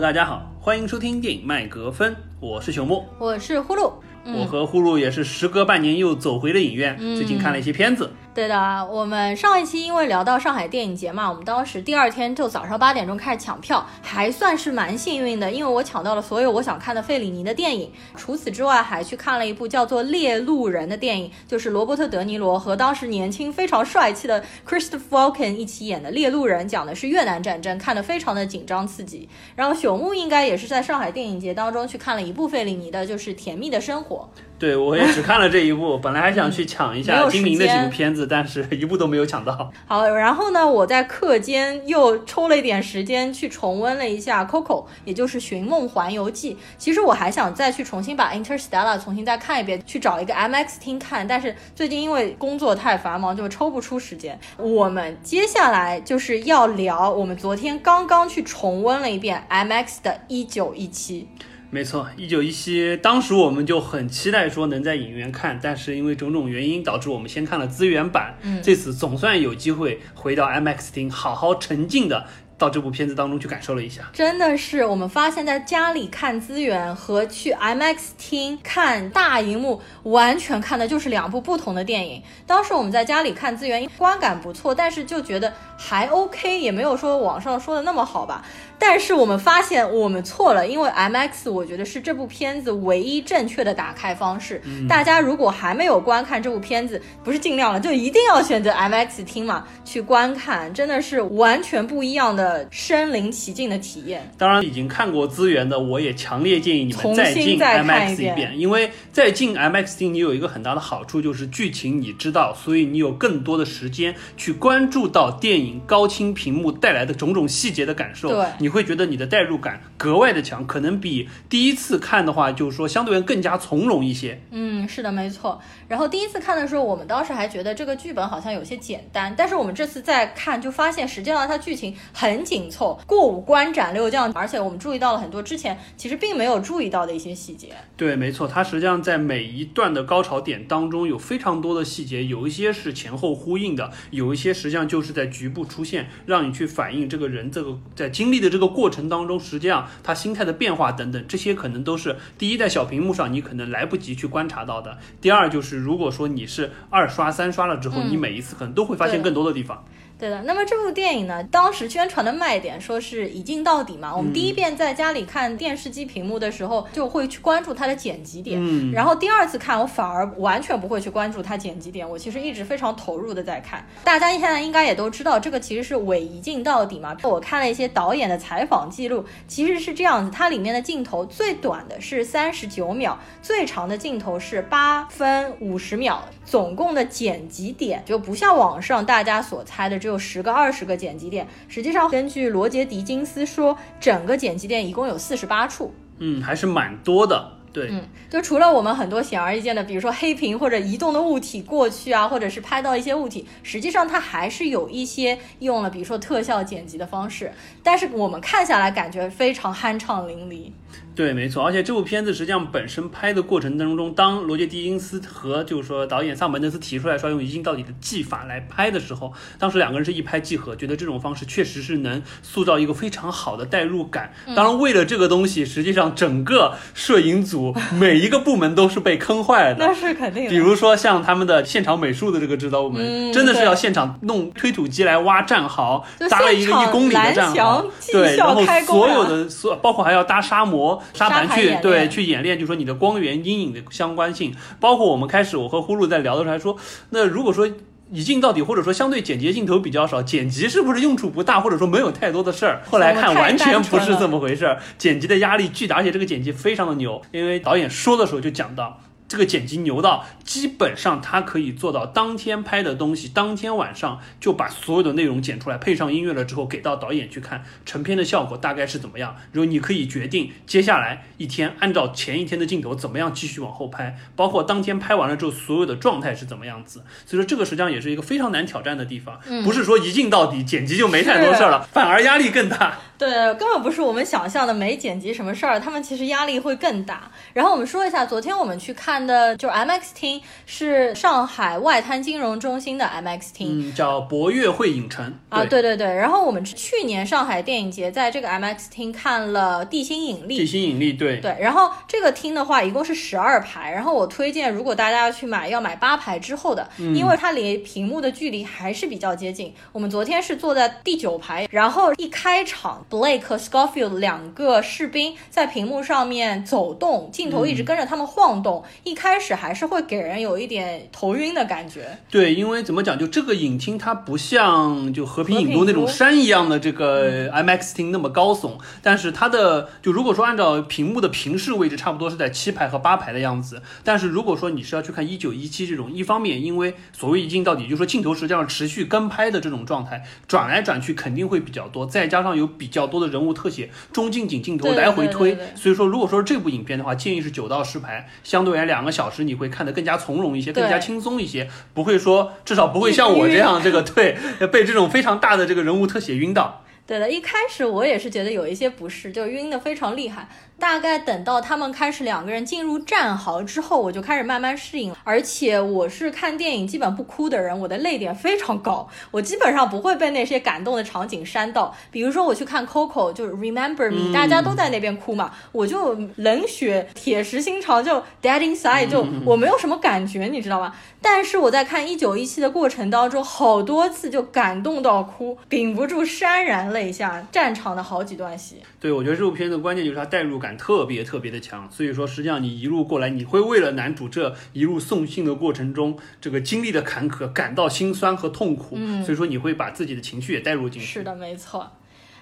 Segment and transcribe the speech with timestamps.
[0.00, 3.04] 大家好，欢迎收听电影麦格芬，我是熊木。
[3.18, 3.92] 我是呼噜。
[4.24, 8.09] 我和呼噜也是时隔半年又走回了影院，最近看了一些片子。
[8.32, 17.90] 对的，我们上一期因为聊到上海电影节嘛，我们当时第二天就早上八点钟开始抢票，还算是蛮幸运的，因为我抢到了所有我想看的费里尼的电影。
[18.16, 29.28] 除此之外，还去看了一部叫做《猎鹿人》的电影，就是罗伯特·德尼罗和当时年轻非常帅气的 Christopher Walken 一起演的《猎鹿人》，讲的是越南战争，看得非常的紧张刺激。
[29.56, 34.28] 然后朽木应该也是在上海电影节当中去看了一部费里尼的，就是《甜蜜的生活》。
[34.60, 39.70] 对，我也只看了这一部，本来还想去抢一下金明的几部片子，但是一部都没有抢到。
[39.86, 46.54] 好，然后呢，我在课间又抽了一点时间去重温了一下《Coco》，也就是《寻梦环游记》。
[46.78, 54.38] 其实我还想再去重新把《Interstellar》重新再看一遍，去找一个 MX 厅看，但是最近因为工作太繁忙，就抽不出时间。
[54.56, 61.28] 我们接下来就是要聊我们昨天刚刚去重温了一遍 MX 的《一九一七》。
[61.72, 68.34] 没错，一九一七，当时我们就很期待说能在影院看，但是因为种种原因，导致我们先看了资源版。
[68.42, 72.26] 嗯，这次总算有机会回到 MX 厅，好好沉浸的
[72.58, 74.02] 到这部片子当中去感受了一下。
[74.12, 82.20] 真的是，我们发现在家里看资源和去 IMAX 厅看大荧幕，完全看的就是两部不同的电影。
[82.48, 88.44] 当时我们在家里看资源，观感不错，但是就觉得还 OK，也没有说网上说的那么好吧。
[88.80, 94.60] 但是我们发现我们错了，因为 MX 我觉得是这部片子唯一正确的打开方式。
[94.64, 104.28] 嗯大家如果还没有观看这部片子，不是尽量了，就一定要选择 MX 厅嘛去观看，真的是完全不一样的身临其境的体验。
[104.38, 118.28] 当然，已经看过资源的，我也强烈建议你们重再进新再看 IMAX 一遍遍，因为再进 IMAX 厅，你有一个很大的好处，就是剧情你知道，所以你有更多的时间去关注到电影高清屏幕带来的种种细节的感受。
[118.28, 124.40] 对你会觉得你的代入感格外的强，可能比第一次看的话，就是说相对更加从容一些。
[124.50, 125.60] 嗯，是的，没错。
[125.88, 137.68] 然后第一次看的时候，我们当时还觉得这个剧本好像有些简单，但是我们这次再看就发现，实际上它剧情很紧凑，过五关斩六将，而且我们注意到了很多之前其实并没有注意到的一些细节。
[137.96, 154.98] 对，没错，它实际上在每一段的高潮点当中有非常多的细节，有一些是前后呼应的，有一些实际上就是在局部出现，让你去反映这个人这个在经历的这个过程当中，实际上他心态的变化等等，这些可能都是第一在小屏幕上你可能来不及去观察到的。
[155.20, 159.84] 第二就是如果说你是二刷三刷了之后，嗯你每一次可能都会发现更多的地方。
[160.20, 164.14] 对的，那么这部电影呢，当时宣传的卖点说是一镜到底嘛。
[164.14, 173.82] 我们第一遍在家里看电视机屏幕的时候，就会去关注它的剪辑点，嗯然后第二次看，我反而完全不会去关注它剪辑点，我其实一直非常投入的在看。
[174.04, 177.16] 大家现在应该也都知道，这个其实是伪一镜到底嘛。
[177.22, 195.94] 我看了一些导演的采访记录，其实是这样子，它里面的镜头最短的是三十九秒，最长的镜头是八分五十秒，总共的剪辑点就不像网上大家所猜的只有十个、二十个剪辑点，实际上根据罗杰·狄金斯说，整个剪辑店一共有四十八处。
[196.18, 197.52] 嗯，还是蛮多的。
[197.72, 207.52] 对，嗯，就除了我们很多显而易见的，比如说黑屏或者移动的物体过去啊，或者是拍到一些物体，实际上它还是有一些用了，比如说特效剪辑的方式，
[207.84, 210.72] 但是我们看下来感觉非常酣畅淋漓。
[211.20, 224.32] 对，没错，而且这部片子实际上本身拍的过程当中，当罗杰·狄金斯和就是说导演萨门德斯提出来说用一镜到底的技法来拍的时候，当时两个人是一拍即合，觉得这种方式确实是能塑造一个非常好的代入感。
[224.56, 229.86] 当然，为了这个东西，实际上整个摄影组 每一个部门都是被坑坏的。
[229.86, 230.48] 那是肯定的。
[230.48, 246.76] 比如说像他们的现场美术的这个指导部门，嗯真的是要现场弄推土机来挖战壕，搭了一个一公里的战壕对，然后所有的所包括还要搭沙模、沙盘去对去演练，就说你的光源阴影的相关性，包括我们开始我和呼噜在聊的时候还说，
[247.10, 247.70] 那如果说。
[248.12, 252.82] 一镜到底，或者说相对剪辑镜头比较少，剪辑是不是用处不大，或者说没有太多的事儿？
[252.90, 259.00] 后来看完全不是这么回事儿，剪辑的压力巨大，而且这个剪辑非常的牛，因为导演说的时候就讲到。
[259.30, 269.36] 这个剪辑牛到基本上它可以做到当天拍的东西，当天晚上就把所有的内容剪出来，配上音乐了之后给到导演去看成片的效果大概是怎么样。
[269.52, 277.04] 然后你可以决定接下来一天按照前一天的镜头怎么样继续往后拍，包括当天拍完了之后所有的状态是怎么样子。
[277.24, 282.98] 所以说这个实际上也是一个非常难挑战的地方，不是说一镜到底剪辑就没太多事儿了，反而压力更大。
[283.20, 287.30] 对，根本不是我们想象的没剪辑什么事儿，他们其实压力会更大。
[287.52, 293.90] 然后我们说一下，昨天我们去看的就是 MX 厅，是上海外滩金融中心的 MX 厅。
[293.90, 296.06] 嗯，叫博悦汇影城啊，对对对。
[296.06, 300.54] 然后我们去年上海电影节在这个 MX 厅看了《地心引力》。
[300.56, 301.54] 地心引力，对对。
[301.60, 303.92] 然后这个厅的话，一共是十二排。
[303.92, 309.74] 然后我推荐，如果大家要去买，要买八排之后的，因为它离屏幕的距离还是比较接近。
[309.92, 313.04] 我们昨天是坐在第九排，然后一开场。
[313.10, 318.84] Blake 和 Scofield 两个士兵在屏幕上面走动，镜头一直跟着他们晃动。
[319.02, 322.16] 一开始还是会给人有一点头晕的感觉。
[322.30, 333.82] 对，因为怎么讲，就这个影厅它不像就和平影都那种山一样的这个 IMAX 厅那么高耸，但是它的就如果说按照屏幕的平视位置，差不多是在七排和八排的样子。
[334.04, 342.99] 但是如果说你是要去看一九一七这种，一方面因为所谓一镜到底，就是说镜头实际上持续跟拍的这种状态，转来转去肯定会比较多，再加上有比较。
[343.00, 354.36] 较多的人物特写，中近景镜头来回推，所以说如果说这部影片的话，建议是九到十排，相对而言两个小时你会看得更加从容一些，更加轻松一些，不会说至少不会像我这样这个 对
[354.70, 356.84] 被这种非常大的这个人物特写晕到。
[357.06, 360.48] 对的，一开始我也是觉得有一些不适，就晕的非常厉害。
[360.80, 365.18] 大概等到他们开始两个人进入战壕之后，我就开始慢慢适应了。
[365.22, 371.94] 而且我是看电影基本不哭的人，我的泪点非常高，我基本上不会被那些感动的场景煽到。
[372.10, 380.94] 比如说我去看 Coco，就是 Remember Me，大家都在那边哭嘛，我就冷血铁石心肠，就 Dead Inside，就我没有什么感觉，你知道吗？
[381.20, 387.46] 但是我在看一九一七的过程当中，好多次就感动到哭，屏不住潸然泪下。
[387.52, 390.69] 战场的好几段戏，对我觉得这部片子关键就是它代入感。
[390.76, 401.06] 特别特别的强，所以说实际上你一路过来，你会为了男主这一路送信的过程中，这个经历的坎坷感到心酸和痛苦，嗯，所以说你会把自己的情绪也带入进去。
[401.06, 401.90] 是的，没错。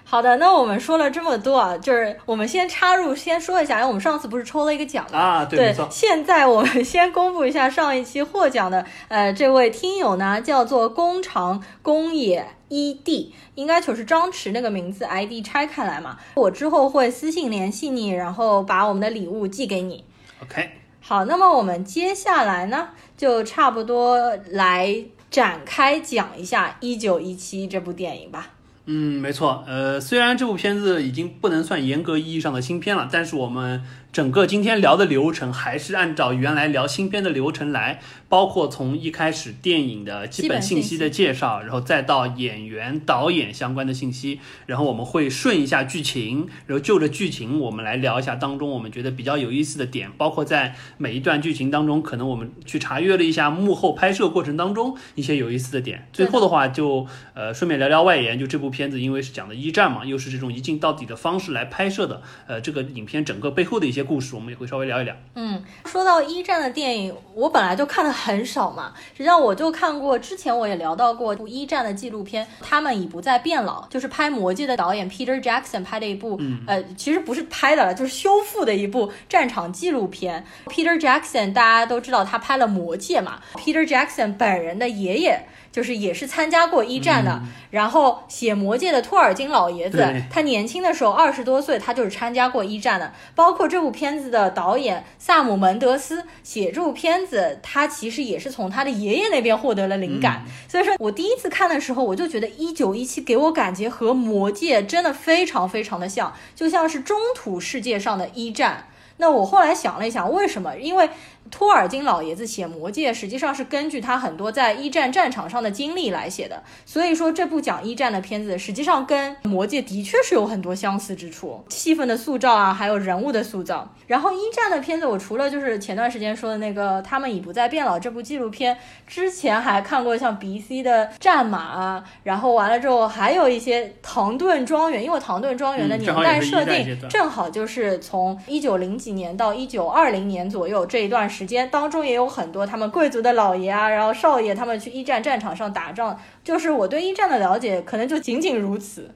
[0.09, 5.19] 好的，那我们说了这么多啊，就是我们先插入，先说一下，因为我们上次不是抽了一个奖吗？
[5.19, 5.87] 啊，对，没错。
[5.91, 16.17] 现在我们先公布一下上一期获奖的，呃，这位听友呢叫做工长工野一 D，应该就是张弛那个名字，ID 拆开来嘛。
[16.33, 20.03] 我之后会私信联系你，然后把我们的礼物寄给你。
[20.41, 20.71] OK。
[21.01, 28.53] 好，那么我们接下来呢，就差不多来展开讲一下《一九一七》这部电影吧。
[28.85, 29.63] 嗯，没错。
[29.67, 33.83] 呃，虽然这部片子已经不能算严格意义上的新片了，但是我们。
[34.11, 56.07] 整个今天聊的流程还是按照原来聊新片的流程来，包括从一开始电影的基本信息的介绍，然后再到演员、导演相关的信息，然后我们会顺一下剧情，然后就着剧情我们来聊一下当中我们觉得比较有意思的点，包括在每一段剧情当中，可能我们去查阅了一下幕后拍摄过程当中一些有意思的点。
[56.11, 63.98] 最后的话就呃顺便聊聊外延，就这部片子因为是讲的一战嘛，又是这种一镜到底的方式来拍摄的，呃这个影片整个背后的一些。
[64.03, 65.15] 故事我们也会稍微聊一聊。
[65.35, 68.93] 嗯，说到一战的电影，我本来就看的很少嘛。
[69.13, 80.45] 实际上，我就看过之前我也聊到过部一战的纪录片，他们已不再变老，就是拍《魔戒》的导演 Peter Jackson 拍的一部，呃，其实不是拍的了，就是修复的一部战场纪录片。
[80.67, 83.39] Peter Jackson 大家都知道，他拍了《魔戒》嘛。
[83.55, 85.47] Peter Jackson 本人的爷爷。
[85.71, 93.13] 就是也是参加过一战的，然后写《魔戒》的托尔金老爷子，他年轻的时候二十多岁，他就是参加过一战的。
[93.35, 100.43] 包括这部片子的导演萨姆门德斯写这部片子，他其实也是从他的爷爷那边获得了灵感。
[100.67, 108.87] 所以说我第一次看的时候，我就觉得一九一七给我感觉和《魔戒》真的非常非常的像，就像是中土世界上的一战。
[109.17, 110.75] 那我后来想了一想，为什么？
[110.77, 111.09] 因为。
[111.51, 123.91] 托尔金老爷子写《魔戒》实际上是根据他很多在一战战场上的经历来写的，所以说这部讲一战的片子实际上跟《魔戒》的确是有很多相似之处，气氛的塑造啊，还有人物的塑造。
[124.07, 128.77] 然后一战的片子，我除了就是前段时间说的那个《他们已不再变老》这部纪录片，
[129.07, 141.38] 之前还看过像 B.C 的《战马》啊，然后完了之后还有一些《唐顿庄园》，因为《唐顿庄园》的年代设定正好就是从一九零几年到一九二零年左右这一段时。
[141.39, 149.09] 时间当中也有很多他们贵族的老爷啊，然后少爷他们去一战战场上打仗，就是我对一战的了解可能就仅仅如此。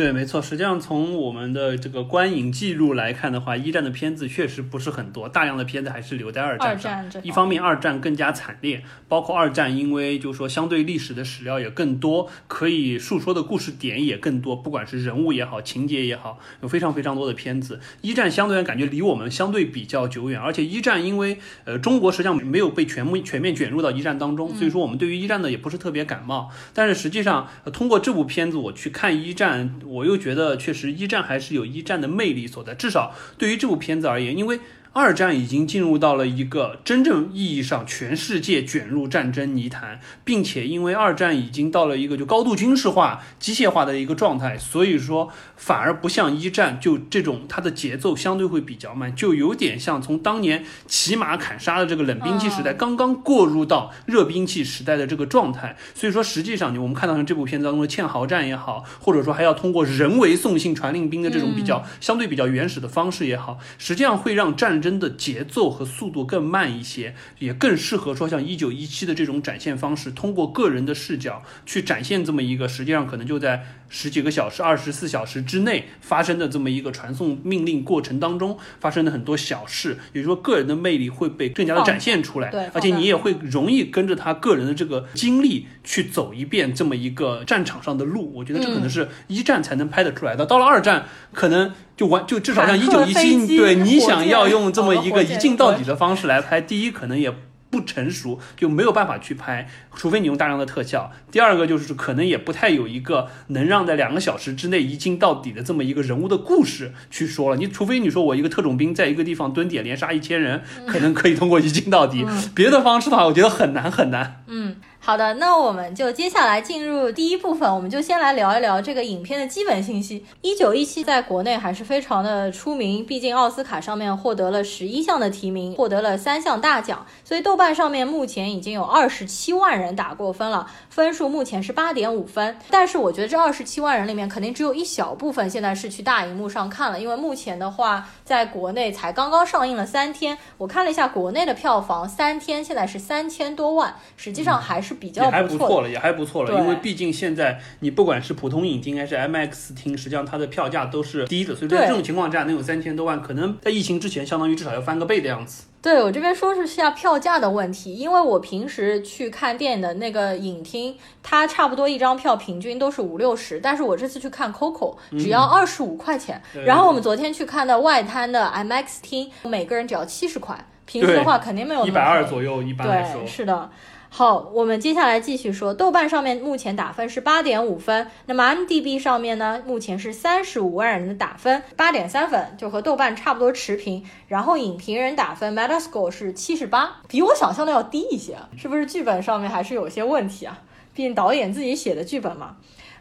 [0.00, 0.40] 对，没错。
[0.40, 7.22] 实际上，从我们的这个观影记录来看的话，一战的片子确实不是很多，大量的片子还是留在二战上。
[7.22, 17.78] 一方面，二战更加惨烈，包括二战，因为就是说相对历史的史料也更多，可以述说的故事点也更多，不管是人物也好，情节也好，有非常非常多的片子。
[18.00, 26.50] 一战相对感觉离我们相对比较久远，而且一战因为呃中国实际上没有被全部全面卷入到一战当中，所以说我们对于一战呢也不是特别感冒。
[26.72, 29.78] 但是实际上，通过这部片子我去看一战。
[29.90, 34.60] 我又觉得确实一战还是有一战的魅力所在，至少对于这部片子而言，因为。
[34.92, 55.76] 二战已经进入到了一个真正意义上全世界卷入战争泥潭，并且因为二战已经到了一个就高度军事化、机械化的一个状态，所以说反而不像一战就这种它的节奏相对会比较慢，就有点像从当年骑马砍杀的这个冷兵器时代刚刚过入到热兵器时代的这个状态。
[55.94, 88.32] 所以说实际上你，我们看到像这部片子当中的堑壕战也好，或者说还要通过人为送信传令兵的这种比较相对比较原始的方式也好，实际上会让战真的节奏和速度更慢一些，也更适合说像一九一七的这种展现方式，通过个人的视角去展现这么一个实际上可能就在十几个小时、二十四小时之内发生的这么一个传送命令过程当中发生的很多小事，也就是说个人的魅力会被更加的展现出来，对而且你也会容易跟着他个人的这个经历去走一遍这么一个战场上的路。
[88.34, 97.34] 我觉得这可能是一战才能拍得出来的，到了二战可能就完就至少像一九一七，对你想要用这么一个一镜到底的方式来拍，第一可能也。
[97.70, 101.12] 不成熟就没有办法去拍，除非你用大量的特效。
[101.30, 107.56] 第二个就是可能也不太有一个能让在两个小时之内一镜到底的这么一个人物的故事去说了。
[107.56, 112.26] 你除非你说我一个特种兵在一个地方蹲点连杀一千人，可能可以通过一镜到底。
[112.54, 114.42] 别的方式的话，我觉得很难很难。
[114.48, 114.76] 嗯，
[115.10, 120.24] 好的，那我们就接下来进入第一部分，我们就先来聊一聊这个影片的基本信息。
[120.40, 132.56] 一九一七在国内还是非常的出名，毕竟奥斯卡上面获得了十一项的提名，获得了三项大奖，所以豆瓣上面目前已经有二十七万人打过分了，分数目前是八点五分。
[132.70, 155.64] 但是我觉得这二十七万人里面，肯定只有一小部分现在是去大荧幕上看了，因为目前的话，在国内才刚刚上映了三天，我看了一下国内的票房，三天现在是三千多万，实际上还是比也较还不错了，也还不错了，因为毕竟现在你不管是普通影厅还是 MX 厅，实际上它的票价都是低的，所以在这种情况下能有三千多万，可能在疫情之前，相当于至少要翻个倍的样子。
[155.82, 173.26] 对我这边说是下票价的问题，因为我平时去看电影的那个影厅，它差不多一张票平均都是五六十，但是我这次去看 Coco 只要二十五块钱，对然后我们昨天去看的外滩的 IMAX 厅，每个人只要七十块，平时的话肯定没有一百二左右，一般来说对，。
[173.26, 173.70] 是的。
[174.12, 184.04] 好，我们接下来继续说，豆瓣上面目前打分是八点五分，那么 M D B 上面呢，目前是三十五万人的打分，八点三分，就和豆瓣差不多持平。
[184.26, 190.58] 然后影评人打分 Metascore 是七十八，比我想象的要低一些，是不是剧本上面还是有些问题啊？
[190.92, 192.56] 毕竟导演自己写的剧本嘛。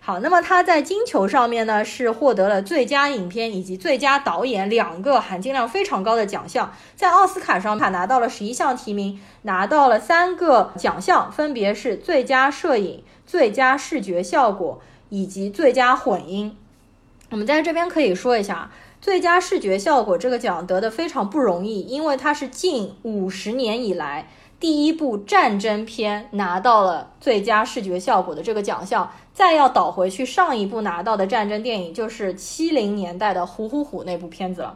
[0.10, 16.58] 好，那么他在金球上面呢是获得了最佳影片以及最佳导演两个含金量非常高的奖项，在奥斯卡上他拿到了十一项提名，拿到了三个奖项，分别是最佳摄影、最佳视觉效果以及最佳混音。
[17.30, 24.28] 我们在这边可以说一下，最佳视觉效果这个奖得的非常不容易，因为它是近五十年以来
[24.60, 29.10] 第一部战争片拿到了最佳视觉效果的这个奖项。
[29.34, 34.76] 再要倒回去，上一部拿到的战争电影就是七零年代的《虎虎虎》那部片子了。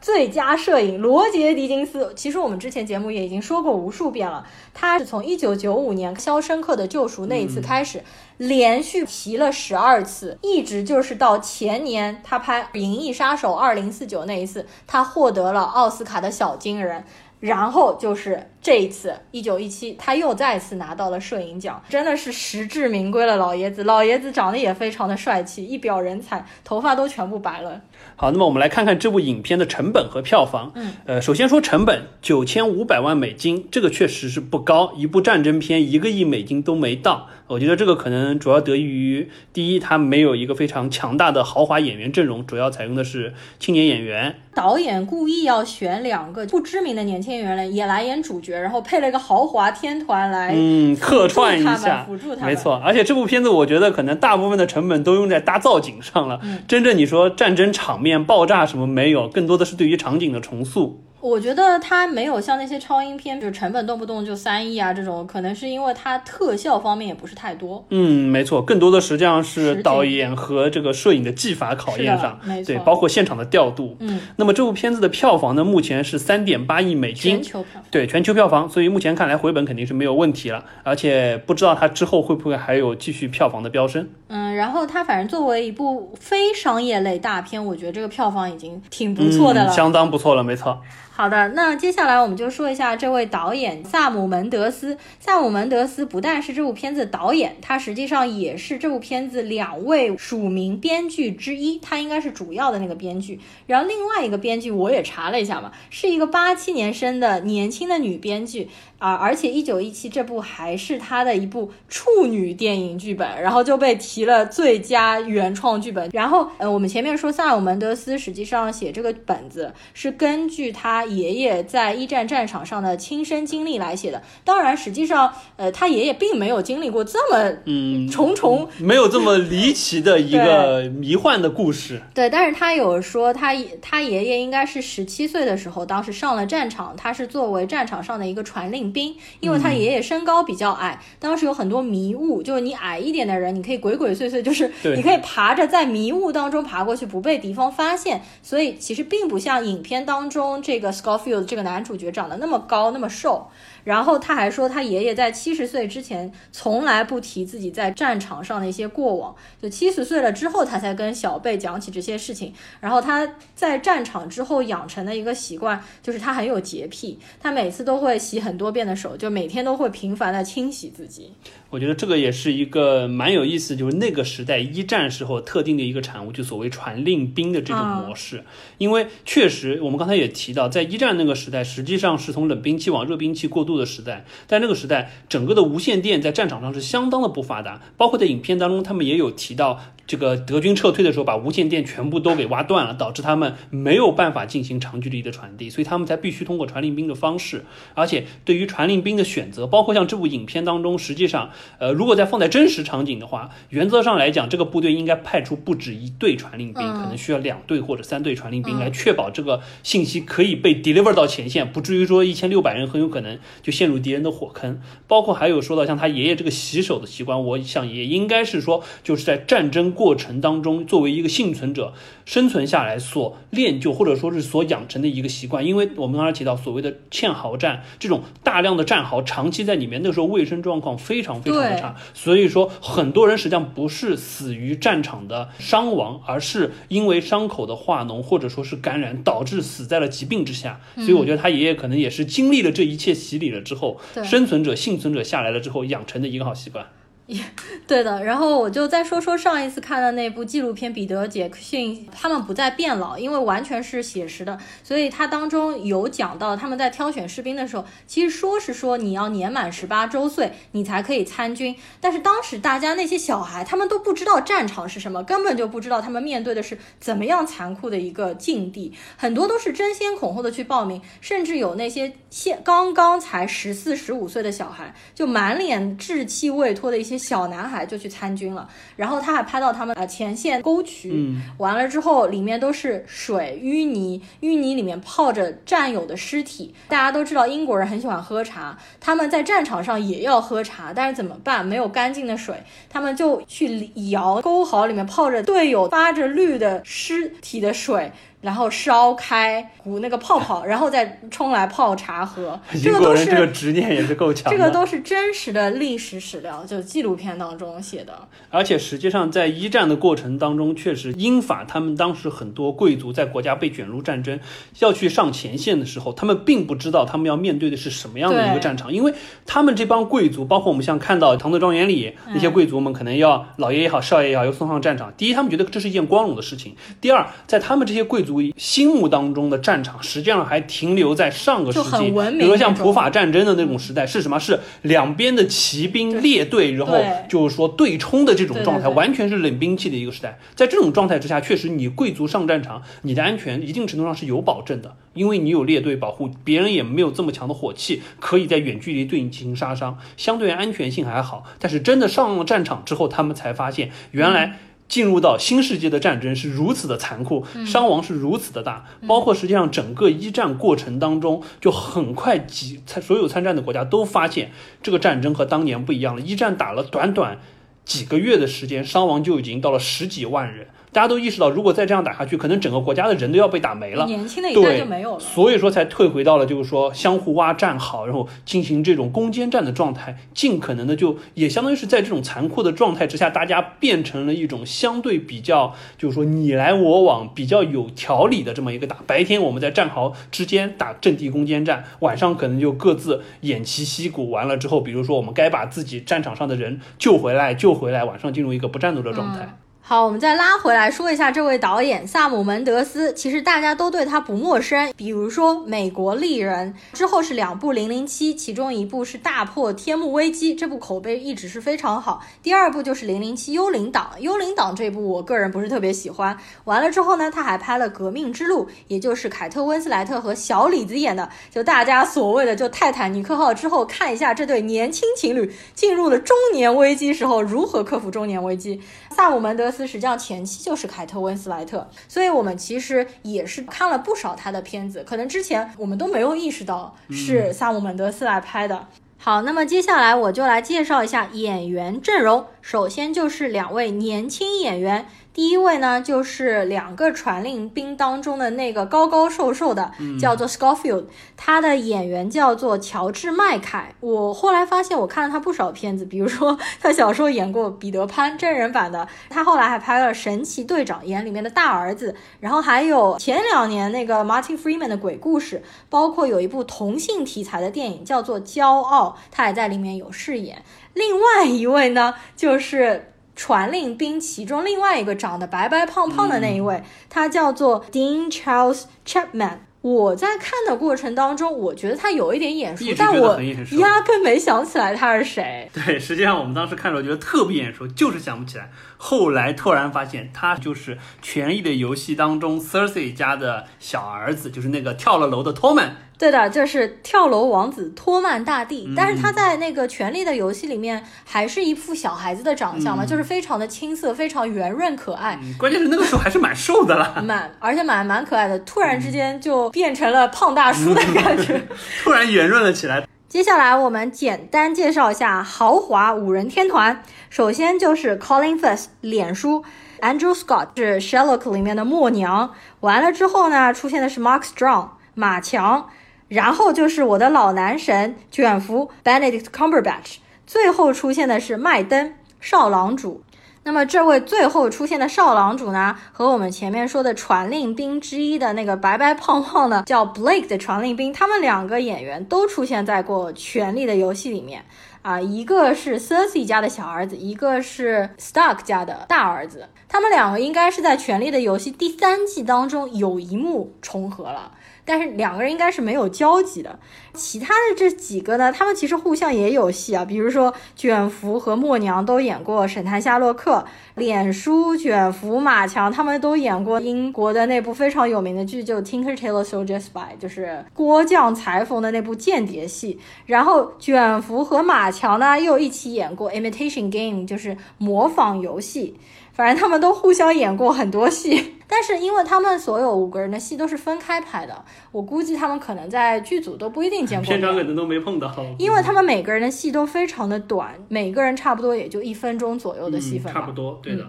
[0.00, 2.12] 最佳摄影，罗杰·狄金斯。
[2.14, 8.04] 其实我们之前节目也已经说过无数遍了，他是从一九九五年《肖申克的救赎》那一次开始，
[8.36, 17.04] 连续提了十二次，一直就是到前年他拍《银翼杀手二零四九》那一次，他获得了奥斯卡的小金人。
[17.40, 23.36] 然后就是这一次，一九一七，他又再次拿到了摄影奖，真的是实至名归了。
[23.36, 27.80] 老爷子，老爷子长得也非常的帅气，一表人才，头发都全部白了。
[28.16, 30.72] 好，那么我们来看看这部影片的成本和票房。
[30.74, 37.28] 嗯，呃，首先说成本，九千五百万美金，这个确实是不高，一部战争片一个亿美金都没到。
[37.46, 44.36] 我觉得这个可能主要得益于第一，它没有一个非常强大的豪华演员阵容，主要采用的是青年演员。
[44.54, 52.50] 导演故意要选两个不知名的年轻演员来也来演主角，然后配了一个豪华天团来嗯，客串一下们，辅助他们。
[52.50, 61.02] 没错，而且这部片子我觉得可能大部分的成本都用在搭造景上了，嗯真正你说战争场面爆炸什么没有，更多的是对于场景的重塑。
[61.24, 67.82] 我觉得它没有像那些超英片，就是成本动不动就三亿啊这种，可能是因为它特效方面也不是太多。
[67.88, 73.96] 嗯，没错，更多的实际上是导演和这个摄影的技法考验上没，错对，包括现场的调度。
[74.00, 84.06] 嗯，那么这部片子的票房呢，目前是三点八亿美金，全球票对全球票房，所以目前看来回本肯定是没有问题了，而且不知道它之后会不会还有继续票房的飙升。
[84.28, 89.70] 嗯，嗯，然后它反正作为一部非商业类大片，我觉得这个票房已经挺不错的了。
[89.70, 90.78] 嗯相当不错了，没错。
[91.16, 94.98] 好的，那接下来我们就说一下这位导演萨姆门德斯。
[95.20, 103.38] 萨姆门德斯不但是这部片子导演，他实际上也是这部片子两位署名编剧之一，他应该是主要的那个编剧。
[103.68, 108.68] 然后另外一个编剧我也查了一下嘛，是一个八七年生的年轻的女编剧
[109.04, 116.08] 啊、而且一九一七这部还是他的一部处女电影剧本，然后就被提了最佳原创剧本。
[116.10, 124.22] 然后呃，我们前面说萨尔门德斯实际上写这个本子是根据他爷爷在一战战场上的亲身经历来写的。
[124.42, 132.00] 当然，实际上呃，他爷爷并没有经历过这么嗯，重重没有这么离奇的一个 迷幻的故事。
[132.14, 153.48] 对，但是他有说他他爷爷应该是十七岁的时候，当时上了战场，他是作为战场上的一个传令兵，因为他爷爷身高比较矮，当时有很多迷雾，就是你矮一点的人，你可以鬼鬼祟祟，就是你可以爬着在迷雾当中爬过去，不被敌方发现，所以其实并不像影片当中这个 Scofield 这个男主角长得那么高那么瘦。
[153.84, 162.52] 然后他还说，他爷爷在七十岁之前从来不提自己在战场上的一些过往，就七十岁了之后，他才跟小贝讲起这些事情。
[162.80, 171.32] 然后他在战场之后养成的一个习惯，就是他很有洁癖，他每次都会洗很多遍的手，就每天都会频繁的清洗自己。
[171.70, 178.44] 我觉得这个也是一个蛮有意思，就是那个时代一战时候特定的一个产物，就所谓传令兵的这种模式。
[178.78, 184.24] 因为确实，我们刚才也提到，在一战那个时代，实际上是从冷兵器往热兵器过渡的时代。
[184.46, 189.80] 在那个时代，整个的无线电在战场上是相当的不发达，包括在影片当中，他们也有提到。
[190.06, 197.64] 这个德军撤退的时候，把无线电全部都给挖断了，导致他们没有办法进行长距离的传递，所以他们才必须通过传令兵的方式。
[197.94, 214.80] 而且对于传令兵的选择，包括像这部影片当中，实际上，呃，如果再放在真实场景的话，原则上来讲，这个部队应该派出不止一队传令兵，嗯可能需要两队或者三队传令兵来确保这个信息可以被 deliver 到前线，不至于说一千六百人很有可能就陷入敌人的火坑。
[215.06, 221.94] 包括还有说到像他爷爷这个洗手的习惯，我想也应该是说，就是在战争过程当中，作为一个幸存者
[222.26, 225.64] 生存下来所练就或者说是所养成的一个习惯。
[225.64, 240.80] 因为我们刚才提到所谓的堑壕战这种大量的战壕长期在里面，那时候卫生状况非常非常的差，所以说很多人实际上不是死于战场的伤亡，而是因为伤口的化脓或者说是感染导致死在了疾病之下。
[240.96, 246.86] 所以我觉得他爷爷可能也是经历了这一切洗礼了之后，生存者幸存者下来了之后养成的一个好习惯。
[247.26, 247.40] 也
[247.86, 278.68] 对的，然后我就再说说上一次看的那部纪录片《彼得·杰克逊》，他们不再变老，因为完全是写实的，所以它当中有讲到他们在挑选士兵的时候，其实说是说你要年满十八周岁你才可以参军，但是当时大家那些小孩他们都不知道战场是什么，根本就不知道他们面对的是怎么样残酷的一个境地，很多都是争先恐后的去报名，甚至有那些现刚刚才十四、十五岁的小孩，就满脸稚气未脱的一些小男孩就去参军了。
[278.96, 286.74] 然后他还拍到他们呃前线沟渠，嗯完了之后里面都是水淤泥，淤泥里面泡着战友的尸体。
[286.88, 291.64] 大家都知道英国人很喜欢喝茶，他们在战场上也要喝茶，但是怎么办？
[291.64, 298.12] 没有干净的水，他们就去舀沟壕里面泡着队友发着绿的尸体的水。
[298.44, 302.60] 然后烧开鼓那个泡泡， 然后再冲来泡茶喝。
[302.72, 304.58] 这英个都是国人这个执念也是够强的。
[304.58, 308.12] 这个都是真实的历史史料，就纪录片当中写的。
[308.50, 314.38] 而且实际上，在一战的过程当中，确实英法他们当时很多贵族在国家被卷入战争，
[314.80, 319.14] 要去上前线的时候，他们并不知道他们要面对的是什么样的一个战场，因为
[319.46, 325.10] 他们这帮贵族，包括我们像看到唐德庄园里那些贵族们，可能要老爷也好，少爷也好，要送上战场。
[325.16, 334.38] 第一，他们觉得这是一件光荣的事情；第二，在他们这些贵族心目当中的战场，实际上还停留在上个世纪，比如说像普法战争的那种时代，是什么？
[334.38, 340.38] 是两边的骑兵列队，然后就是说对冲的这种状态，完全是冷兵器的一个时代。
[340.54, 351.44] 在这种状态之下，确实你贵族上战场，你的安全一定程度上是有保证的，因为你有列队保护，别人也没有这么强的火器，可以在远距离对你进行杀伤，相对安全性还好。
[351.58, 354.58] 但是真的上了战场之后，他们才发现原来。
[354.94, 364.52] 进入到新世纪的战争是如此的残酷，伤亡是如此的大，包括实际上整个一战过程当中，就很快几参所有参战的国家都发现
[364.84, 366.22] 这个战争和当年不一样了。
[366.22, 367.40] 一战打了短短
[367.84, 370.68] 几个月的时间，伤亡就已经到了十几万人。
[370.94, 374.06] 大家都意识到，如果再这样打下去，可能整个国家的人都要被打没了。
[374.06, 375.18] 年轻的一代对就没有了。
[375.18, 388.98] 所以说才退回到了就是说相互挖战壕，然后进行这种攻坚战的状态，尽可能的就也相当于是在这种残酷的状态之下，大家变成了一种相对比较就是说你来我往、比较有条理的这么一个打。
[389.04, 394.30] 白天我们在战壕之间打阵地攻坚战，晚上可能就各自偃旗息鼓。
[394.30, 399.56] 完了之后，比如说我们该把自己战场上的人救回来，救回来，晚上进入一个不战斗的状态。
[399.86, 404.90] 好，我们再拉回来说一下这位导演萨姆门德斯，其实大家都对他不陌生。
[404.96, 412.22] 比如说《美国丽人》之后是两部《零零七》，其中一部是《大破天幕危机》，这部口碑一直是非常好。
[412.42, 416.34] 第二部就是《零零七幽灵党》，幽灵党这部我个人不是特别喜欢。
[416.64, 428.80] 完了之后呢，他还拍了《革命之路》，也就是凯特温斯莱特和小李子演的，就大家所谓的就泰坦尼克号之后，看一下这对年轻情侣进入了中年危机时候如何克服中年危机。
[429.14, 438.86] 萨姆门德斯斯实际上前期就是凯特温斯莱特，所以我们其实也是看了不少他的片子，可能之前我们都没有意识到是萨姆门德斯来拍的。
[439.18, 445.06] 好，那么接下来我就来介绍一下演员阵容，首先就是两位年轻演员。
[445.34, 453.92] 第一位呢，就是两个传令兵当中的那个高高瘦瘦的，叫做 Scofield，他的演员叫做乔治麦凯。
[453.98, 470.62] 我后来发现，我看了他不少片子，比如说他小时候演过彼得潘真人版的，他后来还拍了《神奇队长》，演里面的大儿子，然后还有前两年那个 Martin Freeman 的鬼故事，包括有一部同性题材的电影叫做《骄傲》，他也在里面有饰演。
[470.92, 473.10] 另外一位呢，就是。
[473.36, 479.58] 传令兵其中另外一个长得白白胖胖的那一位，他叫做 Dean Charles Chapman。
[479.80, 483.38] 我在看的过程当中，我觉得他有一点眼熟但我
[483.78, 485.70] 压根没想起来他是谁。
[485.74, 488.70] 对，实际上我们当时看的时候觉得特别眼熟，就是想不起来。
[489.06, 495.94] 后来突然发现，他就是《权力的游戏》当中 Cersei 家的小儿子，就是那个跳了楼的托曼。
[496.16, 508.58] 对的，就是跳楼王子托曼大帝，但是他在那个《权力的游戏》里面还是一副小孩子的长相嘛，就是非常的青涩，非常圆润可爱，嗯，关键是那个时候还是蛮瘦的啦，蛮而且蛮蛮可爱的。
[508.60, 511.60] 突然之间就变成了胖大叔的感觉。
[512.02, 513.06] 突然圆润了起来。
[513.34, 517.02] 接下来我们简单介绍一下豪华五人天团。
[517.28, 519.64] 首先就是 Colin Firth 脸书
[519.98, 522.54] ，Andrew Scott 是 Sherlock 里面的默娘。
[522.78, 525.88] 完了之后呢，出现的是 Mark Strong 马强，
[526.28, 533.23] 然后就是我的老男神卷福 Benedict Cumberbatch，最后出现的是麦登少郎主。
[533.66, 544.66] 那么这位最后出现的少郎主呢，和我们前面说的传令兵之一的那个白白胖胖的叫 Blake 的传令兵，他们两个演员都出现在过《权力的游戏》里面
[545.00, 554.52] 啊，一个是 Cersei 家的小儿子，一个是 Stark 家的大儿子，他们两个应该是在《权力的游戏》第三季当中有一幕重合了。
[554.84, 556.78] 但是两个人应该是没有交集的。
[557.14, 563.64] 其他的这几个呢，他们其实互相也有戏啊，比如说卷福和默娘都演过《神探夏洛克》，
[564.00, 572.98] 脸书、卷福、马强他们都演过英国的那部非常有名的剧，就《Tinker Tailor Soldier Spy》，就是郭将裁缝的那部间谍戏。
[573.26, 578.96] 然后卷福和马强呢又一起演过《Imitation Game》，就是模仿游戏。
[579.34, 587.40] 反正他们都互相演过很多戏， 但是因为他们所有五个人的戏都是分开拍的，我估计他们可能在剧组都不一定见过面。
[587.40, 593.32] 片场可能都没碰到，因为他们每个人的戏都非常的短，每个人差不多也就一分钟左右的戏份。
[593.32, 594.06] 嗯差不多，对的。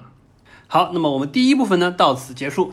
[0.67, 2.71] 好，那么我们第一部分呢到此结束。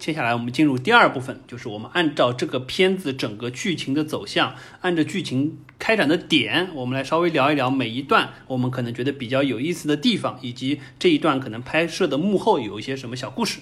[0.00, 13.60] 接下来我们进入第二部分，就是我们按照这个片子整个剧情的走向，按照剧情开展的点，我们来稍微聊一聊每一段我们可能觉得比较有意思的地方，以及这一段可能拍摄的幕后有一些什么小故事。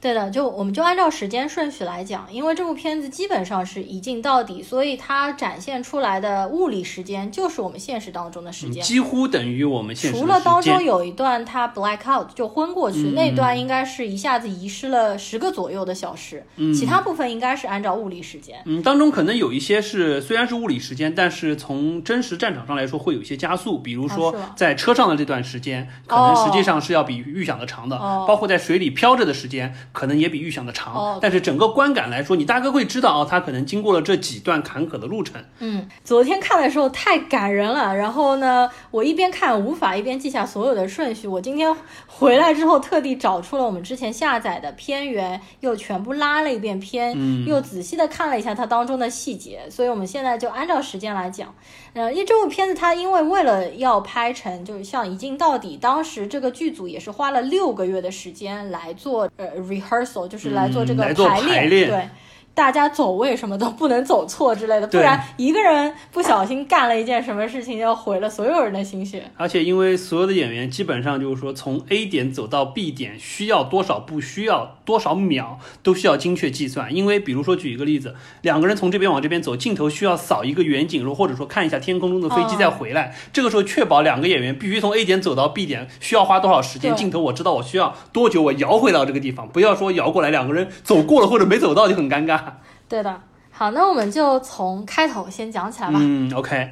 [0.00, 8.82] 对的，就我们就按照时间顺序来讲，因为这部片子基本上是一镜到底，所以它展现出来的物理时间就是我们现实当中的时间。
[8.82, 18.62] 几乎等于我们现实的除了当中有一段他 black out 就昏过去，嗯那段应该是一下子遗失了十个左右的小时，其他部分应该是按照物理时间。
[18.66, 30.94] 嗯，当中可能有一些是虽然是物理时间，但是从真实战场上来说会有一些加速，比如说在车上的这段时间，可能实际上是要比预想的长的，哦包括在水里漂着的时间，可能也比预想的长。
[30.94, 35.42] 哦但是整个观感来说，你大概会知道哦，他可能经过了这几段坎坷的路程。
[35.58, 41.26] 嗯，昨天看的时候太感人了，然后呢，我一边看无法一边记下所有的顺序。
[41.26, 41.74] 我今天
[42.06, 49.68] 回来之后特地找出了我们之前下载的片源，又全部拉了一遍片，嗯又仔细的看了一下它当中的细节。
[49.68, 51.52] 所以我们现在就按照时间来讲。
[51.94, 59.48] 呃，因为这部片子它因为为了要拍成就是像一镜到底，当时这个剧组也是花了六个月的时间来做呃
[59.88, 62.08] rehearsal，就是来做这个排练对。
[62.58, 69.30] 大家走位什么都不能走错之类的，不然一个人不小心干了一件什么事情，就毁了所有人的心血。
[69.36, 76.92] 而且因为所有的演员基本上就是说从 A 点走到 B 点需要多少步，需要多少秒，都需要精确计算。
[76.92, 83.14] 因为比如说举一个例子，两个人从这边往这边走，镜头需要扫一个远景，或者说看一下天空中的飞机再回来。
[83.32, 86.96] 这个时候确保两个演员必须从 A 点走到 B 点，需要花多少时间？
[86.96, 92.40] 镜头我知道我需要多久，我摇回到这个地方，不要说摇过来两个人走过了或者没走到就很尴尬。
[92.88, 95.98] 对的，好，那我们就从开头先讲起来吧。
[96.00, 96.70] 嗯，OK。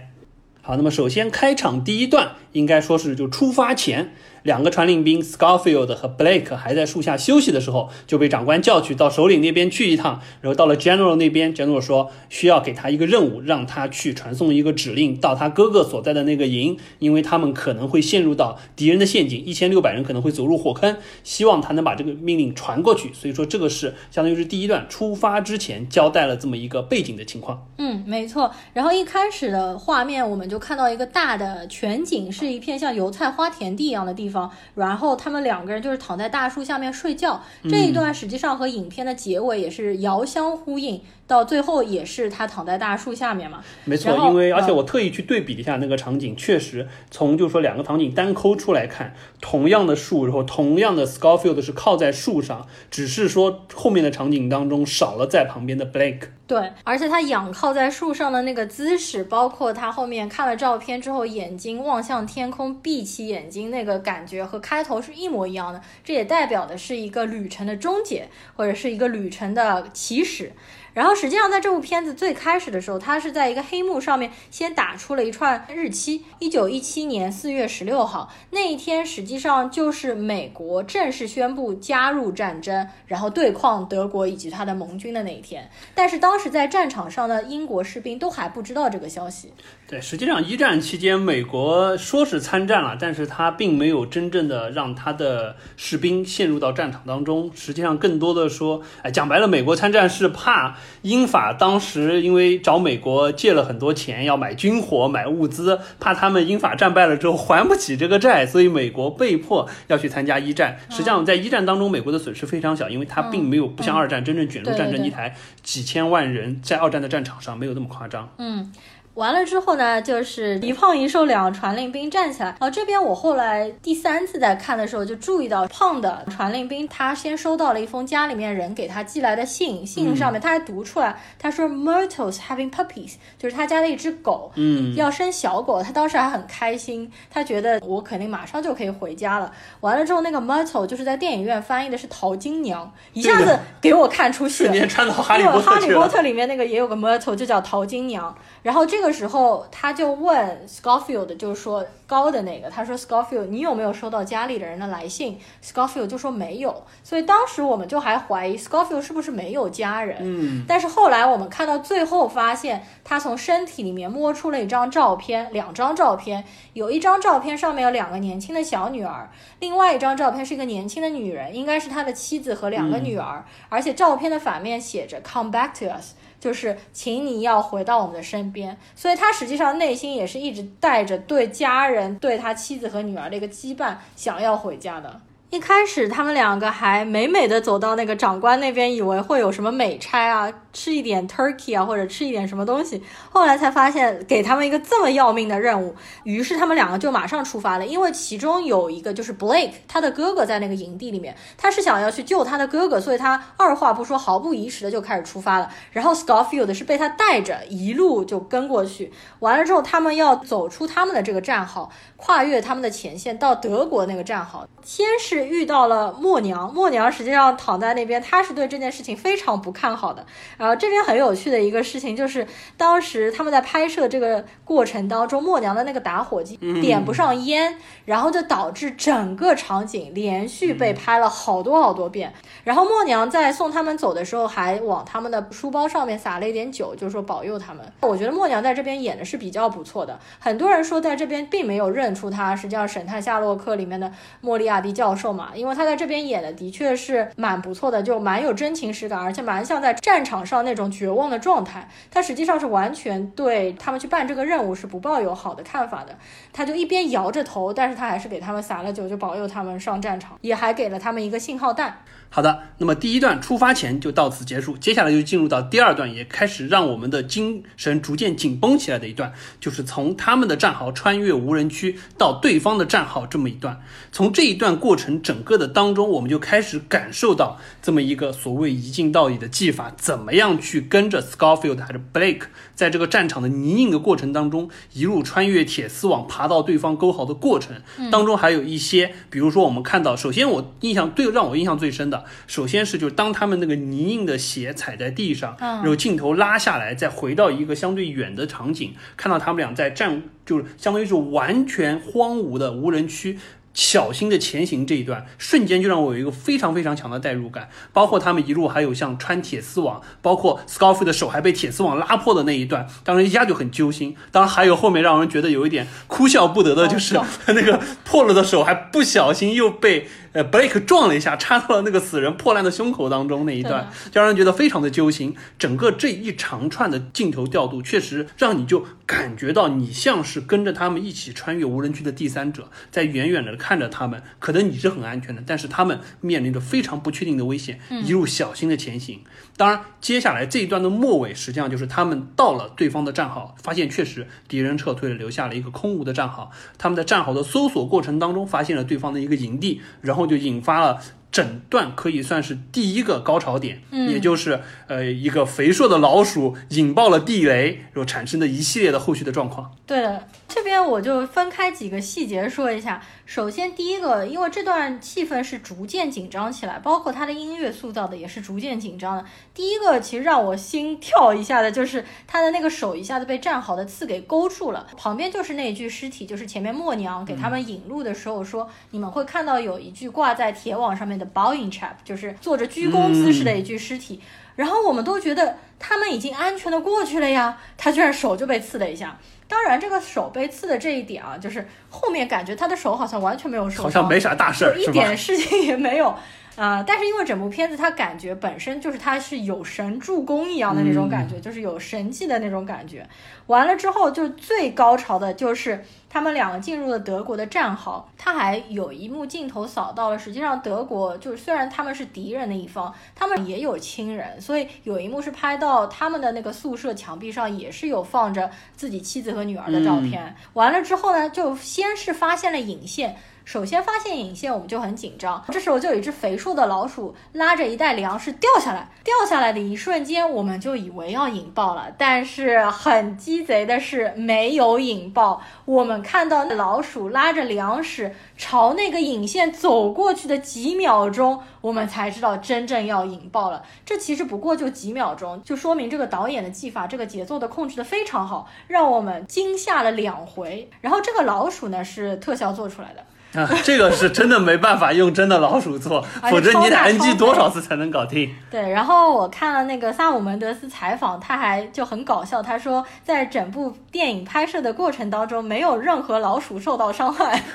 [0.62, 4.12] 好，那么首先开场第一段应该说是就出发前，
[4.46, 10.20] 两个传令兵 Scarfield 和 Blake 还在树下休息的时候，就被长官叫去到首领那边去一趟。
[10.40, 23.12] 然后到了 General 那边，General 说需要给他一个任务，让他去传送一个指令到他哥哥所在的那个营，因为他们可能会陷入到敌人的陷阱，一千六百人可能会走入火坑，希望他能把这个命令传过去。
[23.12, 27.66] 所以说这个是相当于是第一段出发之前交代了这么一个背景的情况。
[27.78, 28.52] 嗯，没错。
[28.72, 34.35] 然后一开始的画面，我们就看到一个大的全景，是一片像油菜花田地一样的地方。
[34.74, 37.40] 然后他们两个人就是躺在大树下面睡觉。
[37.68, 43.62] 这一段实际上和影片的结尾也是遥相呼应，到最后也是他躺在大树下面嘛。
[43.84, 56.28] 没错因为而且嗯我特意去对比了一下那个场景，确实从就是说两个场景单抠出来看，同样的树，然后同样的 Scarfield 是靠在树上，只是说后面的场景当中少了在旁边的 Blake。
[56.46, 65.80] 对，而且他仰靠在树上的那个姿势，包括他后面看了照片之后，眼睛望向天空，闭起眼睛那个感觉和开头是一模一样的。
[66.04, 70.52] 这也代表的是一个旅程的终结，或者是一个旅程的起始。
[70.96, 85.70] 然后实际上，在这部片子最开始的时候，他是在一个黑幕上面先打出了一串日期，一九一七年四月十六号那一天，实际上就是美国正式宣布加入战争，然后对抗德国以及他的盟军的那一天。
[85.94, 89.52] 但是当时在战场上的英国士兵都还不知道这个消息。
[89.88, 97.52] 对，实际上一战期间，美国说是参战了，但是他并没有真正的让他的士兵陷入到战场当中。
[97.54, 110.76] 实际上，更多的说，哎，讲白了，美国参战是怕英法当时因为找美国借了很多钱，要买军火、买物资，怕他们英法战败了之后还不起这个债，所以美国被迫要去参加一战。
[110.90, 118.28] 实际上，在一战当中，美国的损失非常小，因为他并没有不像二战真正卷入战争，一台几千万人在二战的战场上没有那么夸张。
[118.38, 118.72] 嗯，
[119.16, 122.48] 完了之后呢，就是一胖一瘦两个传令兵站起来。
[122.50, 139.50] 然后这边我后来第三次在看的时候，就注意到胖的传令兵他先收到了一封家里面人给他寄来的信，信上面他还读出来，他说 Myrtle's having puppies，就是他家的一只狗，嗯，要生小狗，他当时还很开心，他觉得我肯定马上就可以回家了。
[139.80, 144.70] 完了之后，那个 Myrtle 就是在电影院翻译的是淘金娘，一下子给我看出去了。
[144.70, 146.06] 瞬间穿到哈利波因为哈利波。
[146.06, 148.32] 特里面那个也有个 Myrtle，就叫淘金娘。
[148.62, 156.84] 然后这个时候他就问 Scarfield，就是说高的那个，他说 Scarfield，你有没有收到家里的人的来信？Scarfield 就说没有。
[157.02, 160.18] 所以当时我们就还怀疑 Scarfield 是不是没有家人。
[160.20, 176.14] 嗯，但是后来我们看到最后发现，他从身体里面摸出了一张照片，两张照片，有一张照片上面有两个年轻的小女儿，另外一张照片是一个年轻的女人，应该是他的妻子和两个女儿，而且照片的反面写着 “Come back to us”。
[176.46, 185.20] 就是，请你要回到我们的身边，所以他实际上内心也是一直带着对家人、对他妻子和女儿的一个羁绊，想要回家的。
[185.48, 193.00] 一开始他们两个还美美的走到那个长官那边，以为会有什么美差啊，吃一点 turkey 啊，或者吃一点什么东西。
[193.30, 197.86] 后来才发现给他们一个这么要命的任务，于是他们两个就马上出发了。
[197.86, 205.70] 因为其中有一个就是 Blake，他的哥哥在那个营地里面，他是想要去救他的哥哥，所以他二话不说，毫不疑迟的就开始出发了。
[205.92, 215.35] 然后 Scofield 是被他带着一路就跟过去，完了之后他们要走出他们的这个战壕，跨越他们的前线到德国那个战壕，先是。
[215.44, 220.24] 遇到了默娘，默娘实际上躺在那边，她是对这件事情非常不看好的。
[220.56, 222.46] 然后这边很有趣的一个事情就是，
[222.76, 232.32] 当时他们在拍摄这个过程当中，默娘的那个打火机点不上烟，然后就导致整个场景连续被拍了好多好多遍。
[232.64, 237.84] 然后默娘在送他们走的时候，还往他们的书包上面撒了一点酒，就是说保佑他们。
[238.00, 240.18] 我觉得默娘在这边演的是比较不错的。
[240.38, 245.25] 很多人说在这边并没有认出她，实际上《神探夏洛克》里面的莫利亚蒂教授。
[245.32, 251.88] 嘛，因为他在这边演的的确是蛮不错的，就蛮有真情实感，而且蛮像在战场上那种绝望的状态。
[252.10, 256.16] 他实际上是完全对他们去办这个任务是不抱有好的看法的。
[256.52, 261.98] 他就一边摇着头，但是他还是给他们撒了酒，就保佑他们上战场，也还给了他们一个信号弹。
[262.28, 273.80] 好的，那么第一段出发前就到此结束，接下来就进入到第二段，也开始让我们的精神逐渐紧绷起来的一段，就是从他们的战壕穿越无人区到对方的战壕这么一段。
[274.12, 287.76] 从这一段过程整个的当中，我们就开始感受到这么一个所谓一镜到底的技法，怎么样去跟着 Scarfield 还是 Blake 在这个战场的泥泞的过程当中，一路穿越铁丝网爬到对方沟壕的过程
[288.10, 292.15] 当中，还有一些，比如说我们看到，首先我印象最让我印象最深的。
[292.46, 303.38] 首先是，就是当他们那个泥泞的鞋踩在地上，然后镜头拉下来，再回到一个相对远的场景，看到他们俩在站，就是相当于是完全荒芜的无人区。
[303.76, 307.68] 小心的前行这一段，瞬间就让我有一个非常非常强的代入感。
[307.92, 314.16] 包括他们一路还有像穿铁丝网，包括 Scarf 的手还被铁丝网拉破的那一段，当时一下就很揪心。
[314.32, 320.08] 当然还有后面让人觉得有一点哭笑不得的，就是 那个破了的手还不小心又被。
[320.32, 325.34] 呃，Blake 撞了一下，插到了那个死人破烂的胸口当中那一段，就让人觉得非常的揪心。
[325.58, 334.20] 整个这一长串的镜头调度，确实让你就感觉到你像是跟着他们一起穿越无人区的第三者，在远远的看着他们。
[334.40, 339.20] 可能你是很安全的，但是他们面临着非常不确定的危险，一路小心的前行。
[339.56, 346.50] 当然，接下来这一段的末尾，实际上就是他们到了对方的战壕，发现确实敌人撤退了，留下了一个空无的战壕。
[346.76, 350.98] 他们在战壕的搜索过程当中，发现了对方的一个营地，然后就引发了。
[351.36, 359.76] 整段可以算是第一个高潮点，也就是呃一个肥硕的老鼠引爆了地雷，然后产生的一系列的后续的状况。
[359.84, 363.02] 对的，这边我就分开几个细节说一下。
[363.26, 369.24] 首先，第一个，因为这段气氛是逐渐紧张起来，包括它的音乐塑造的也是逐渐紧张的。
[369.56, 384.20] 第一个，其实让我心跳一下的就是他的那个手一下子被站好的刺给勾住了，旁边就是那具尸体，就是前面默娘给他们引路的时候说，你们会看到有一具挂在铁网上面的 bowing chap，就是做着鞠躬姿势的一具尸体。
[384.56, 389.18] 然后我们都觉得他们已经安全的过去了呀，他居然手就被刺了一下。
[389.48, 396.14] 当然，这个手被刺的这一点啊，就是后面感觉他的手好像完全没有受伤，好像没啥大事儿，一点事情也没有。
[396.56, 403.06] 啊， 但是因为整部片子，他感觉本身就是他是有神助攻一样的那种感觉，就是有神迹的那种感觉。
[403.46, 420.34] 完了之后，就最高潮的就是他们两个进入了德国的战壕，他还有一幕镜头扫到了，实际上德国就是虽然他们是敌人的一方，他们也有亲人，所以有一幕是拍到他们的那个宿舍墙壁上也是有放着自己妻子和女儿的照片。
[420.54, 423.16] 完了之后呢，就先是发现了引线。
[423.46, 425.40] 首先发现引线，我们就很紧张。
[425.52, 431.86] 这时候就有一只肥硕的老鼠拉着一袋粮食掉下来，掉下来的一瞬间，我们就以为要引爆了。
[431.96, 435.40] 但是很鸡贼的是，没有引爆。
[435.64, 443.62] 我们看到老鼠拉着粮食朝那个引线走过去的几秒钟，我们才知道真正要引爆了。
[443.84, 450.68] 这其实不过就几秒钟，就说明这个导演的技法，这个节奏的控制的非常好，让我们惊吓了两回。
[450.80, 453.05] 然后这个老鼠呢，是特效做出来的。
[453.34, 458.34] 啊，这个是真的没办法用真的老鼠做， 否则你得 NG 多少次才能搞定？
[458.50, 467.42] 对，然后我看了那个萨姆门德斯采访，他还就很搞笑，他说在整部电影拍摄的过程当中，没有任何老鼠受到伤害。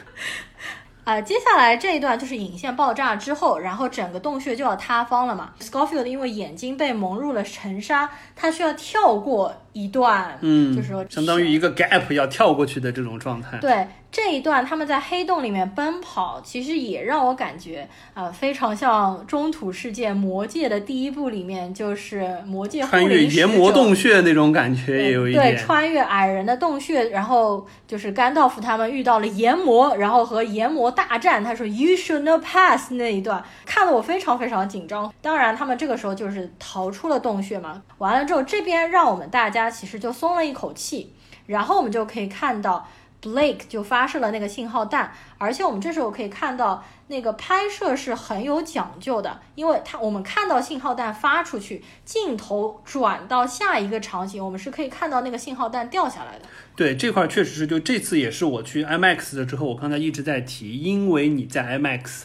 [1.03, 5.49] 啊，接下来这一段就是引线爆炸之后，然后整个洞穴就要塌方了嘛。
[5.60, 13.57] Scofield 因为眼睛被蒙入了尘沙，他需要跳过一段，嗯，就是说相当于一个 gap 要跳过去的这种状态。
[13.60, 25.63] 对这一段他们在黑洞里面奔跑，其实也让我感觉啊、呃非常像中土世界魔界的第一部里面，就是魔界护穿越灵使研魔洞穴那种感觉也有一点对，点。
[25.63, 31.41] 穿越矮人的洞穴，然后就是甘道夫他们遇到了炎魔，然后和炎魔大战。
[31.41, 35.13] 他说 “You should not pass” 那一段，看得我非常非常紧张。
[35.22, 37.82] 当然，他们这个时候就是逃出了洞穴嘛。
[37.99, 41.14] 完了之后，这边让我们大家大家其实就松了一口气，
[41.45, 42.88] 然后我们就可以看到
[43.22, 56.45] Blake 就发射了那个信号弹，而且我们这时候可以看到那个拍摄是很有讲究的，因为它我们看到信号弹发出去，镜头转到下一个场景，我们是可以看到那个信号弹掉下来的。
[56.76, 62.24] 对这块确实是，就这次也是我去 IMAX 的之后，我刚才一直在提，因为你在 IMAX。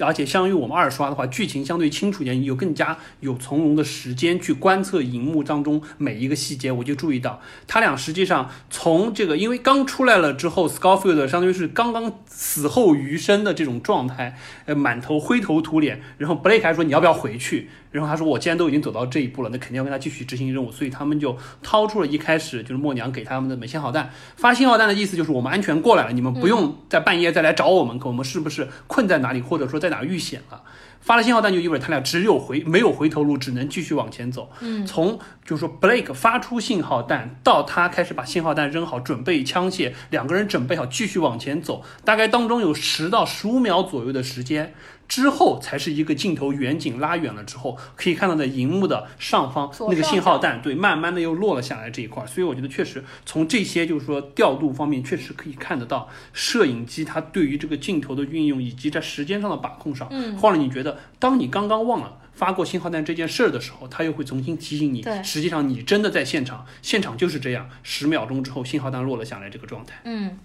[0.00, 6.72] 而且相当于我们二刷的话，剧情相对清楚一点，有更加有从容的时间去观测荧幕当中每一个细节。
[6.72, 16.00] 我就注意到，他俩实际上从这个，因为刚出来了之后，Scofield 相当于是刚刚死后余生的这种状态，呃，满头灰头土脸。
[16.18, 17.68] 然后 Blake 还说你要不要回去？
[17.94, 20.72] 然后他说我既然都已经走到这一步了，那肯定要跟他继续执行任务。
[20.72, 24.10] 所以他们就掏出了一开始就是默娘给他们的信号弹。
[24.34, 30.62] 发信号弹的意思就是我们安全过来了，你们不用在半夜再来找我们，可我们是不是困在哪里，或者说在哪儿遇险了？
[31.00, 34.50] 发了信号弹就意味着他俩只有回没有回头路，只能继续往前走。
[34.60, 44.74] 嗯，从就是说 Blake 发出信号弹到他开始把信号弹扔好，准备枪械，两个人准备好继续往前走，大概当中有十到十五秒左右的时间。
[45.08, 52.26] 之后才是一个镜头远景拉远了之后，可以看到在荧幕的上方那个信号弹，对，慢慢的又落了下来这一块儿。
[52.26, 62.18] 所以我觉得确实从这些就是说调度方面，确实可以看得到摄影机它对于这个镜头的运用以及在时间上的把控上，嗯或者你觉得，当你刚刚忘了。
[62.34, 70.00] 发过信号弹这件事儿的时候，它又会重新提醒你对，实际上你真的在现场，现场就是这样，十秒钟之后信号弹落了下来这个状态。
[70.02, 70.36] 嗯，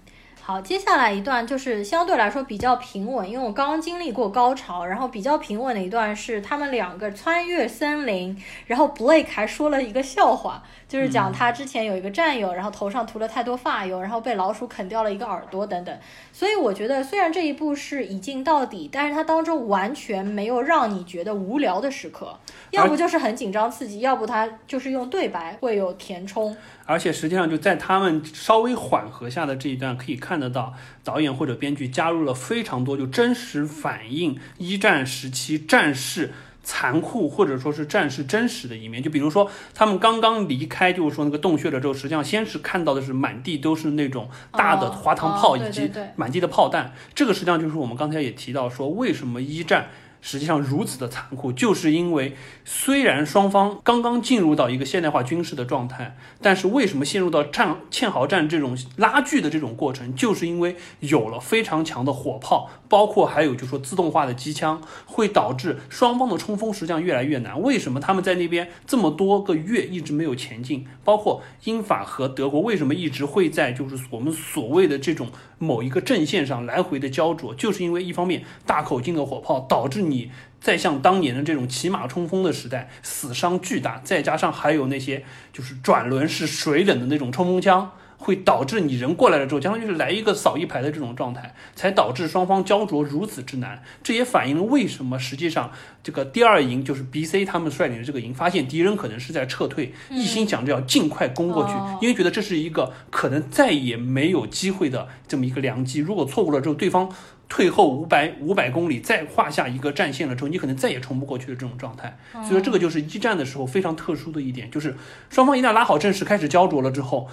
[0.42, 8.36] 好，接下来一段就是相对来说比较平稳，因为我刚刚经历过高潮，然后比较平稳的一段是他们两个穿越森林，
[8.66, 15.96] 然后 Blake 还说了一个笑话，就是讲他之前有一个战友，然后头上涂了太多发油，然后被老鼠啃掉了一个耳朵等等。
[16.32, 22.36] 所以我觉得虽然这一部是一镜到底，但是它当中完全没有让你觉得无聊的时刻，
[22.70, 26.56] 要不就是很紧张刺激，要不它就是用对白会有填充。
[26.86, 30.74] 而且实际上就在他们稍微缓和下的这一段，可以看得到
[31.04, 36.32] 导演或者编剧加入了非常多就真实反映一战时期战事。
[36.62, 46.92] 残酷或者说是战士真实的一面，就比如说他们刚刚离开，就是说那个洞穴了之后，实际上先是看到的是满地都是那种大的滑膛炮以及满地的炮弹。
[47.14, 49.88] 这个实际上就是我们刚才也提到说，为什么一战
[50.20, 67.60] 实际上如此的残酷，就是因为虽然双方刚刚进入到一个现代化军事的状态，但是为什么陷入到战堑壕战这种拉锯的这种过程，就是因为有了非常强的火炮，包括还有就说自动化的机枪，会导致双方的冲锋实际上越来越难。
[67.60, 70.86] 为什么他们在那边这么多个月一直没有前进？
[71.04, 75.28] 包括英法和德国为什么一直会在就是我们所谓的这种
[75.60, 80.32] 某一个阵线上来回的焦灼，就是因为一方面大口径的火炮导致你。
[80.60, 87.92] 再像当年的这种骑马冲锋的时代，死伤巨大，再加上还有那些就是转轮式水冷的那种冲锋枪，
[88.22, 93.82] 会导致你人过来了之后，相当于是来一个扫一排的这种状态，才导致双方焦灼如此之难。
[94.02, 106.00] 这也反映了为什么实际上这个第二营就是 B C 他们率领的这个营，发现敌人可能是在撤退，一心想着要尽快攻过去，哦因为觉得这是一个可能再也没有机会的这么一个良机。
[106.00, 107.10] 如果错过了之后，对方。
[107.52, 112.16] 退后五百五百公里，再画下一个战线了之后，你可能再也冲不过去的这种状态。
[112.32, 114.94] 所以说，这个就是一战的时候非常特殊的一点，就是
[115.30, 117.26] 双方一旦拉好阵势，开始焦灼了之后，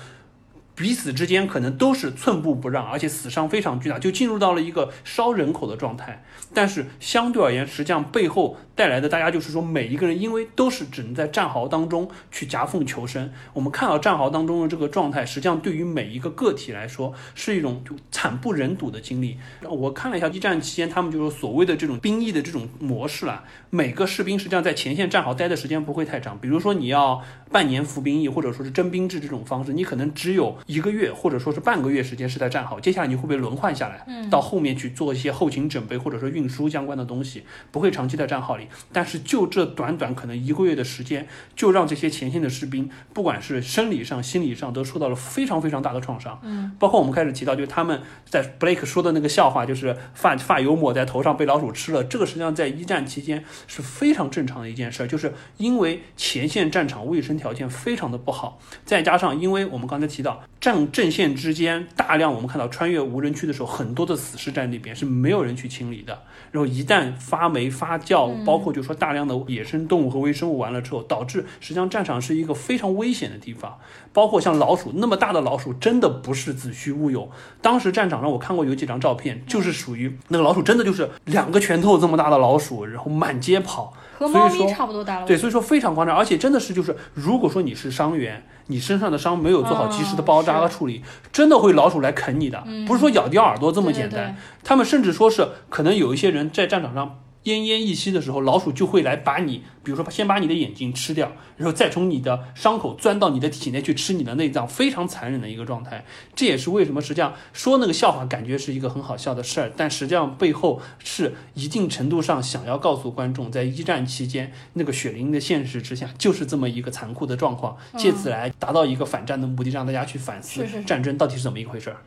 [0.77, 6.23] 彼此之间可能都是寸步不让，而且死伤非常巨大，就进入到了一个烧人口的状态。
[6.53, 13.31] 但是相对而言，实际上背后带来的，大家就是说，每一个人因为都是只能在战壕当中去夹缝求生。
[13.53, 19.39] 我们看到战壕当中的这个状态，实际上对于每一个个体来说，是一种就惨不忍睹的经历。
[19.63, 26.37] 我看了一下一战期间他们就是所谓的这种兵役的这种模式啦，每个士兵实际上在前线战壕待的时间不会太长。
[26.39, 27.19] 比如说你要
[27.51, 38.67] 半年服兵役，或者说是征兵制这种方式，你可能只有一个月或者说是半个月时间是在战壕，接下来你会被轮换下来，到后面去做一些后勤准备或者说运输相关的东西，不会长期在战壕里。
[38.91, 46.39] 但是就这短短可能一个月的时间，就让这些前线的士兵，不管是生理上、心理上，都受到了非常非常大的创伤。
[46.43, 73.77] 嗯，包括我们开始提到，就是他们在 Blake 说的那个笑话，就是发发油抹在头上被老鼠吃了，这个实际上在一战期间是非常正常的一件事儿，就是因为前线战场卫生生条件非常的不好，再加上因为我们刚才提到战阵线之间大量我们看到穿越无人区的时候，很多的死尸在那边是没有人去清理的，然后一旦发霉发酵，包括就说大量的野生动物和微生物完了之后，导致实际上战场是一个非常危险的地方，
[74.11, 77.29] 包括像老鼠那么大的老鼠，真的不是子虚乌有。
[77.61, 83.93] 当时战场上我看过有几张照片，就是属于那个老鼠真的就是两个拳头这么大的老鼠，然后满街跑。
[84.17, 85.27] 和猫咪所以说差不多大了。
[85.27, 94.19] 对，所以说非常夸张，而且真的是就是，如果说你是伤员，你身上的伤没有做好及时的包扎和处理，真的会老鼠来啃你的，不是说咬掉耳朵这么简单。
[94.19, 106.03] 对对对他们甚至说是可能有一些人在战场上奄奄一息的时候，老鼠就会来把你，比如说先把你的眼睛吃掉，然后再从你的伤口钻到你的体内去吃你的内脏，非常残忍的一个状态。
[106.35, 121.97] 这也是为什么实际上说那个笑话感觉是一个很好笑的事儿，但实际上背后是一定程度上想要告诉观众，在一战期间那个血淋淋的现实之下，就是这么一个残酷的状况，借此来达到一个反战的目的，让大家去反思战争到底是怎么一回事儿。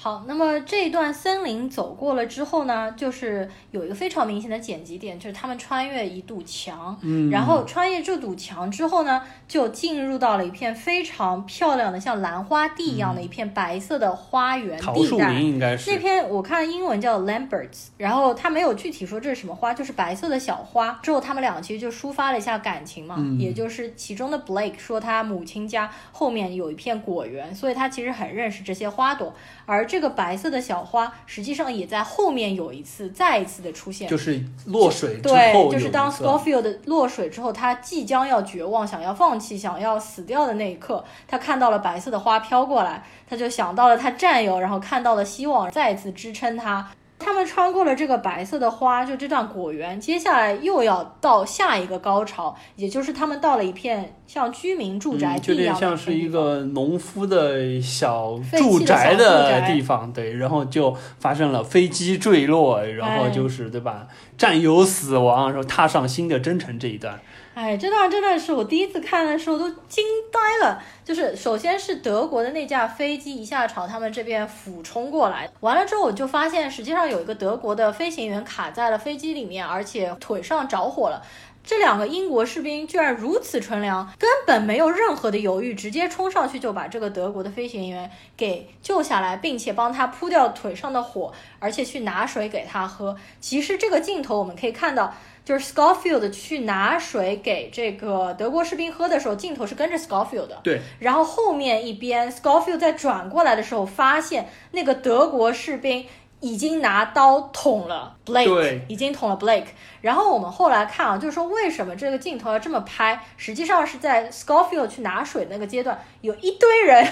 [0.00, 15.32] 好，那么这一段森林走过了之后呢，就是有一个非常明显的剪辑点，就是他们穿越一堵墙，嗯，然后穿越这堵墙之后呢，就进入到了一片非常漂亮的像兰花地一样的一片白色的花园地带。
[15.32, 21.00] 林应该是那篇我看英文叫 Lamberts，然后他没有具体说这是什么花，就是白色的小花。
[21.02, 29.34] 之后他们俩其实就抒发了一下感情嘛，也就是其中的 Blake 说他母亲家后面有一片果园，所以他其实很认识这些花朵。
[29.66, 46.90] 而这个白色的小花实际上也在后面有一次再一次的出现，就是落水之对，后就是当有一个 Scofield 落水之后，他即将要绝望、想要放弃、想要死掉的那一刻，他看到了白色的花飘过来，他就想到了他战友，然后看到了希望，再一次支撑他。
[47.18, 63.30] 他们穿过了这个白色的花，就这段果园，接下来又要到下一个高潮，也就是他们到了一片像居民住宅嗯，就有点地一样的像是一个农夫的小住宅的地方，对，然后就发生了飞机坠落，然后哎。
[63.38, 67.20] 就是对吧，战友死亡，然后踏上新的征程这一段，
[67.60, 70.80] 哎，这段真的是我第一次看的时候都惊呆了。
[71.04, 81.20] 就是首先是德国的那架飞机一下朝他们这边俯冲过来，完了之后我就发现实际上有一个德国的飞行员卡在了飞机里面，而且腿上着火了。
[81.64, 93.16] 这两个英国士兵居然如此纯良，根本没有任何的犹豫，直接冲上去就把这个德国的飞行员给救下来，并且帮他扑掉腿上的火，而且去拿水给他喝。
[93.40, 95.12] 其实这个镜头我们可以看到，
[95.48, 100.60] 就是 Scofield 去拿水给这个德国士兵喝的时候，镜头是跟着 Scofield 的。
[100.62, 106.04] 对，然后后面一边 Scofield 在转过来的时候，发现那个德国士兵
[106.40, 109.66] 已经拿刀捅了 Blake，对已经捅了 Blake。
[110.00, 113.20] 然后我们后来看啊，就是说为什么这个镜头要这么拍？
[113.36, 117.04] 实际上是在 Scofield 去拿水那个阶段，有一堆人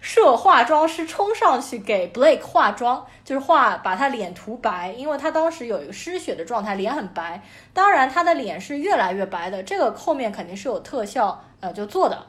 [0.00, 7.40] 设化妆师冲上去给 Blake 化妆，就是化把他脸涂白，因为他当时有一个失血的状态，脸很白。
[7.72, 12.26] 当然他的脸是越来越白的，这个后面肯定是有特效呃就做的。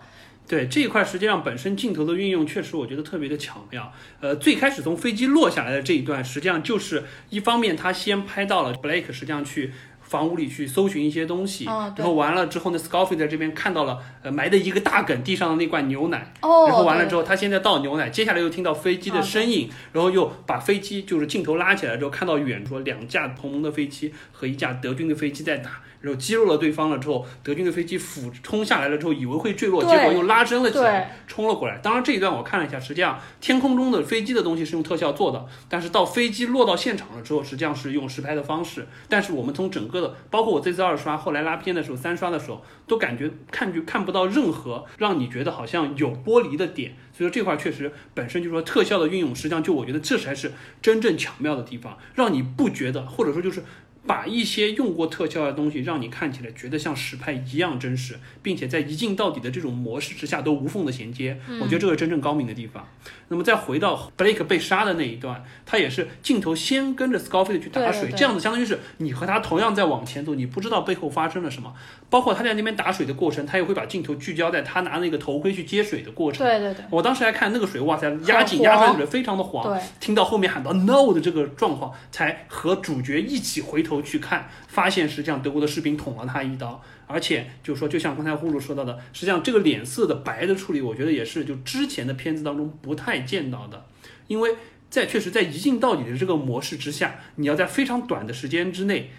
[0.47, 3.91] 对这一块，实际上本身镜头的运用确实我觉得特别的巧妙。
[4.19, 9.71] 呃，最开始从飞机落下来的这一段，实际上就是一方面他先拍到了 Blake 实际上去。
[10.05, 31.77] 房屋里去搜寻一些东西，哦然后完了之后呢，Scofield 在这边看到了呃埋的一个大梗地上的那罐牛奶，哦，然后完了之后，他现在倒牛奶，接下来又听到飞机的声音，然后又把飞机就是镜头拉起来之后，看到远处两架同盟的飞机和一架德军的飞机在打，然后击落了对方了之后，德军的飞机俯冲下来了之后，以为会坠落，结果又拉升了起来，冲了过来。
[31.77, 38.85] 当然这一段我看了一下，实际上天空中的飞机的东西是用特效做的，但是到飞机落到现场了之后，实际上是用实拍的方式。
[39.07, 46.97] 但是我们从整个的，包括我这次二刷，后来拉片的时候，三刷的时候，都感觉看就看不到任何让你觉得好像有剥离的点。
[47.13, 50.51] 所以说这块确实本身就说特效的运用，实际上就我觉得这才是
[50.81, 53.63] 真正巧妙的地方，让你不觉得，或者说就是。
[54.05, 62.87] 把一些用过特效的东西，让你看起来觉得像实拍一样真实，并且在一镜到底的这种模式之下都无缝的衔接，我觉得这个真正高明的地方。
[63.33, 71.73] 那么再回到 Blake 被杀的那一段，他也是镜头先跟着 Scofield 去打水，这样子相当于是你和他同样在往前走，你不知道背后发生了什么。
[72.11, 76.45] 包括他在那边打水的过程，他也会把镜头聚焦在他拿那个头盔去接水的过程。
[76.45, 79.67] 对对对我当时还看那个水，哇塞，压紧压出来的水非常的黄。
[79.67, 93.85] 对，听到后面喊到 no 的这个状况，才和主角一起回头去看，发现是这样德国的士兵捅了他一刀，而且就说就像刚才呼噜说到的，实际上这个脸色的白的处理，我觉得也是就之前的片子当中不太见到的，
[94.27, 94.55] 因为
[94.89, 99.11] 在确实在一镜到底的这个模式之下，你要在非常短的时间之内。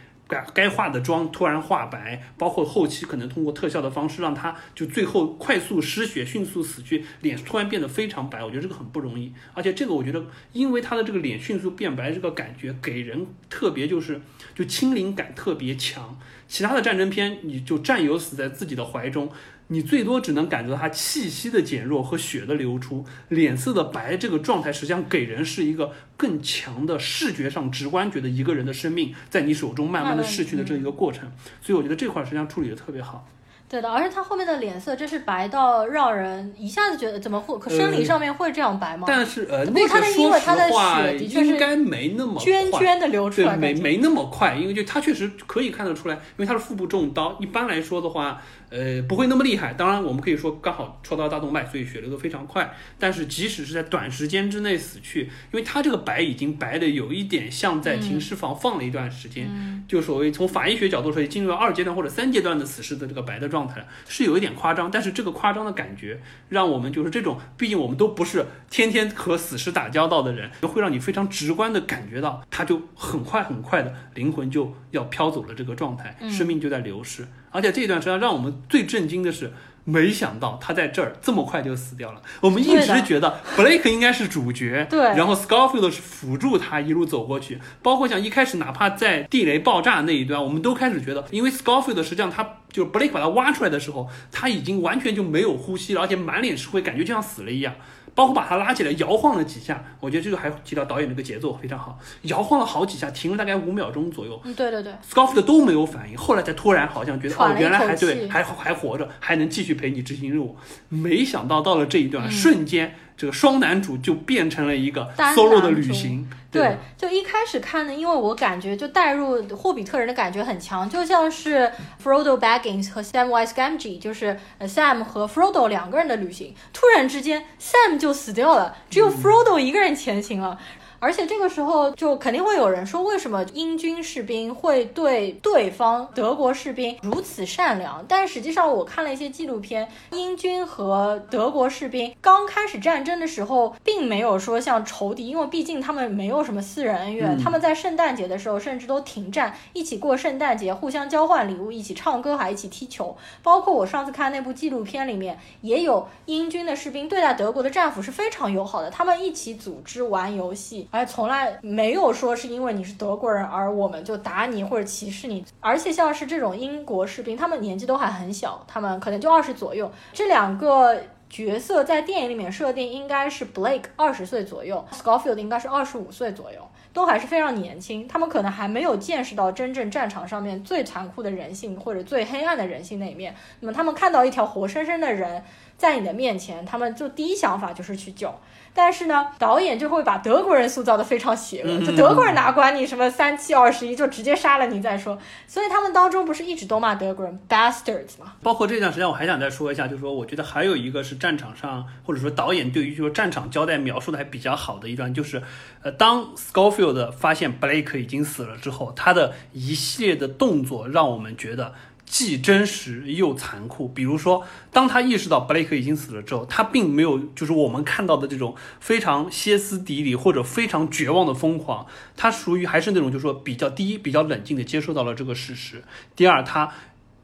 [0.54, 9.32] 该化的妆突然化白，包括后期可能通过特效的方式让他就最后快速失血、迅速死去，脸突然变得非常白，我觉得这个很不容易。
[9.52, 14.20] 而且这个我觉得，因为他的这个脸迅速变白这个感觉，给人特别就是
[14.54, 16.18] 就亲临感特别强。
[16.46, 19.30] 其他的战争片，你就战友死在自己的怀中。
[19.68, 31.30] 你最多只能感觉到他气息的减弱和血的流出，脸色的白这个状态，实际上给人是一个更强的视觉上直观觉得一个人的生命在你手中慢慢的逝去的这一个过程。
[31.62, 33.26] 所以我觉得这块实际上处理的特别好。
[33.66, 37.58] 对的，而且他后面的脸色真是白到让人一下子觉得怎么会？
[37.58, 39.04] 可生理上面会这样白吗？
[39.08, 48.40] 但是呃，不过他的因说实为他的话血的确是应该没那么涓快涓的流出对，来，没没那么快，因为就他确实可以看得出来，因为他是腹部中刀，一般来说的话，
[48.74, 49.72] 呃，不会那么厉害。
[49.74, 52.74] 当然，我们可以说刚好戳到大动脉，所以血流的非常快。
[52.98, 64.90] 但是即使是在短时间之内死去，因为他这个白已经白的有一点像在停尸房放了一段时间，就所谓从法医学角度说，已进入了二阶段或者三阶段的死尸的这个白的状态了，是有一点夸张。
[64.90, 77.24] 但是这个夸张的感觉，让我们就是这种，毕竟我们都不是天天和死尸打交道的人，会让你非常直观的感觉到，他就很快很快的灵魂就要飘走了这个状态，生命就在流逝。
[77.54, 79.52] 而且这一段实际上让我们最震惊的是。
[79.86, 82.22] 没想到他在这儿这么快就死掉了。
[82.40, 87.60] 我们一直觉得 Blake 应该是主角，对然后 Scarfield 是辅助他一路走过去。
[87.82, 92.42] 包括像一开始哪怕在地雷爆炸那一段，我们都开始觉得，因为 Scarfield 实际上他
[92.72, 97.74] 就是 Blake 把他挖出来的时候，他已经完全就没有呼吸了，而且满脸是灰，感觉就像死了一样。
[98.14, 104.40] 包括把他拉起来摇晃了几下，我觉得这个还提到导演这个节奏非常好，摇晃了好几下，停了大概五秒钟左右。
[104.44, 110.56] 嗯，对对对，，Scoffield 都没有反应，后来才突然好像觉得哦原来还对，还还活着，还能继续陪你执行任务。
[110.88, 116.28] 没想到到了这一嗯段，瞬间这个双男主就变成了一个 solo 的旅行。
[116.50, 130.56] 对，就一开始看呢，因为我感觉就带入霍比特人的感觉很强，就像是 Frodo Baggins 和 Samwise Gamgee，就是呃 Sam 和 Frodo 两个人的旅行，突然之间 Sam 就死掉了，只有 Frodo 一个人前行了。
[131.04, 138.02] 而且这个时候就肯定会有人说，为什么英军士兵会对对方德国士兵如此善良？
[138.08, 153.14] 但实际上我看了一些纪录片，英军和德国士兵刚开始战争的时候，并没有说像仇敌，因为毕竟他们没有什么私人恩怨，他们在圣诞节的时候甚至都停战，一起过圣诞节，互相交换礼物，一起唱歌，还一起踢球。
[153.42, 165.44] 包括我上次看那部纪录片里面，也有英军的士兵对待德国的战俘是非常友好的，他们一起组织玩游戏，而从来没有说是因为你是德国人而我们就打你或者歧视你。
[165.58, 169.90] 而且像是这种英国士兵，他们年纪都还很小，他们可能就二十左右。
[170.12, 170.96] 这两个
[171.28, 176.60] 角色在电影里面设定应该是 Blake 二十岁左右，Scarfield 应该是二十五岁左右。
[176.92, 183.34] 都还是非常年轻，他们可能还没有见识到真正战场上面最残酷的人性或者最黑暗的人性那一面。
[183.58, 185.42] 那么他们看到一条活生生的人
[185.76, 188.32] 在你的面前，他们就第一想法就是去救。
[188.74, 195.16] 但是呢，导演就会把德国人塑造的非常邪恶，嗯就德国人哪管你什么三七二十一，就直接杀了你再说。
[195.46, 198.34] 所以他们当中不是一直都骂德国人 bastards 吗？
[198.42, 205.40] 包括这段，时间我还想再说一下，就是说，我觉得还有一个是战场上，或者说导演对于就是战场交代描述的还比较好的一段，就是，
[205.82, 211.74] 呃，当 Scofield 发现 Blake 已经死了之后，他的一系列的动作让我们觉得。
[212.14, 213.88] 既真实又残酷。
[213.88, 221.84] 比如说，当他意识到 Blake 已经死了之后，他并没有就是我们看到的这种非常歇斯底里或者非常绝望的疯狂，
[222.16, 225.82] 他属于还是那种就是说比较第一比较冷静的接受到了这个事实，
[226.14, 226.70] 第二他。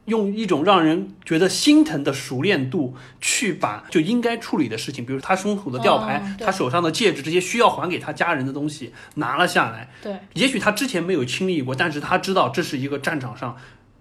[0.06, 9.88] 用一种让人觉得心疼的熟练度去把就应该处理的事情，比如他胸口的吊牌、哦他手上的戒指这些需要还给他家人的东西拿了下来。
[10.02, 13.56] 对，也许他之前没有经历过，但是他知道这是一个战场上。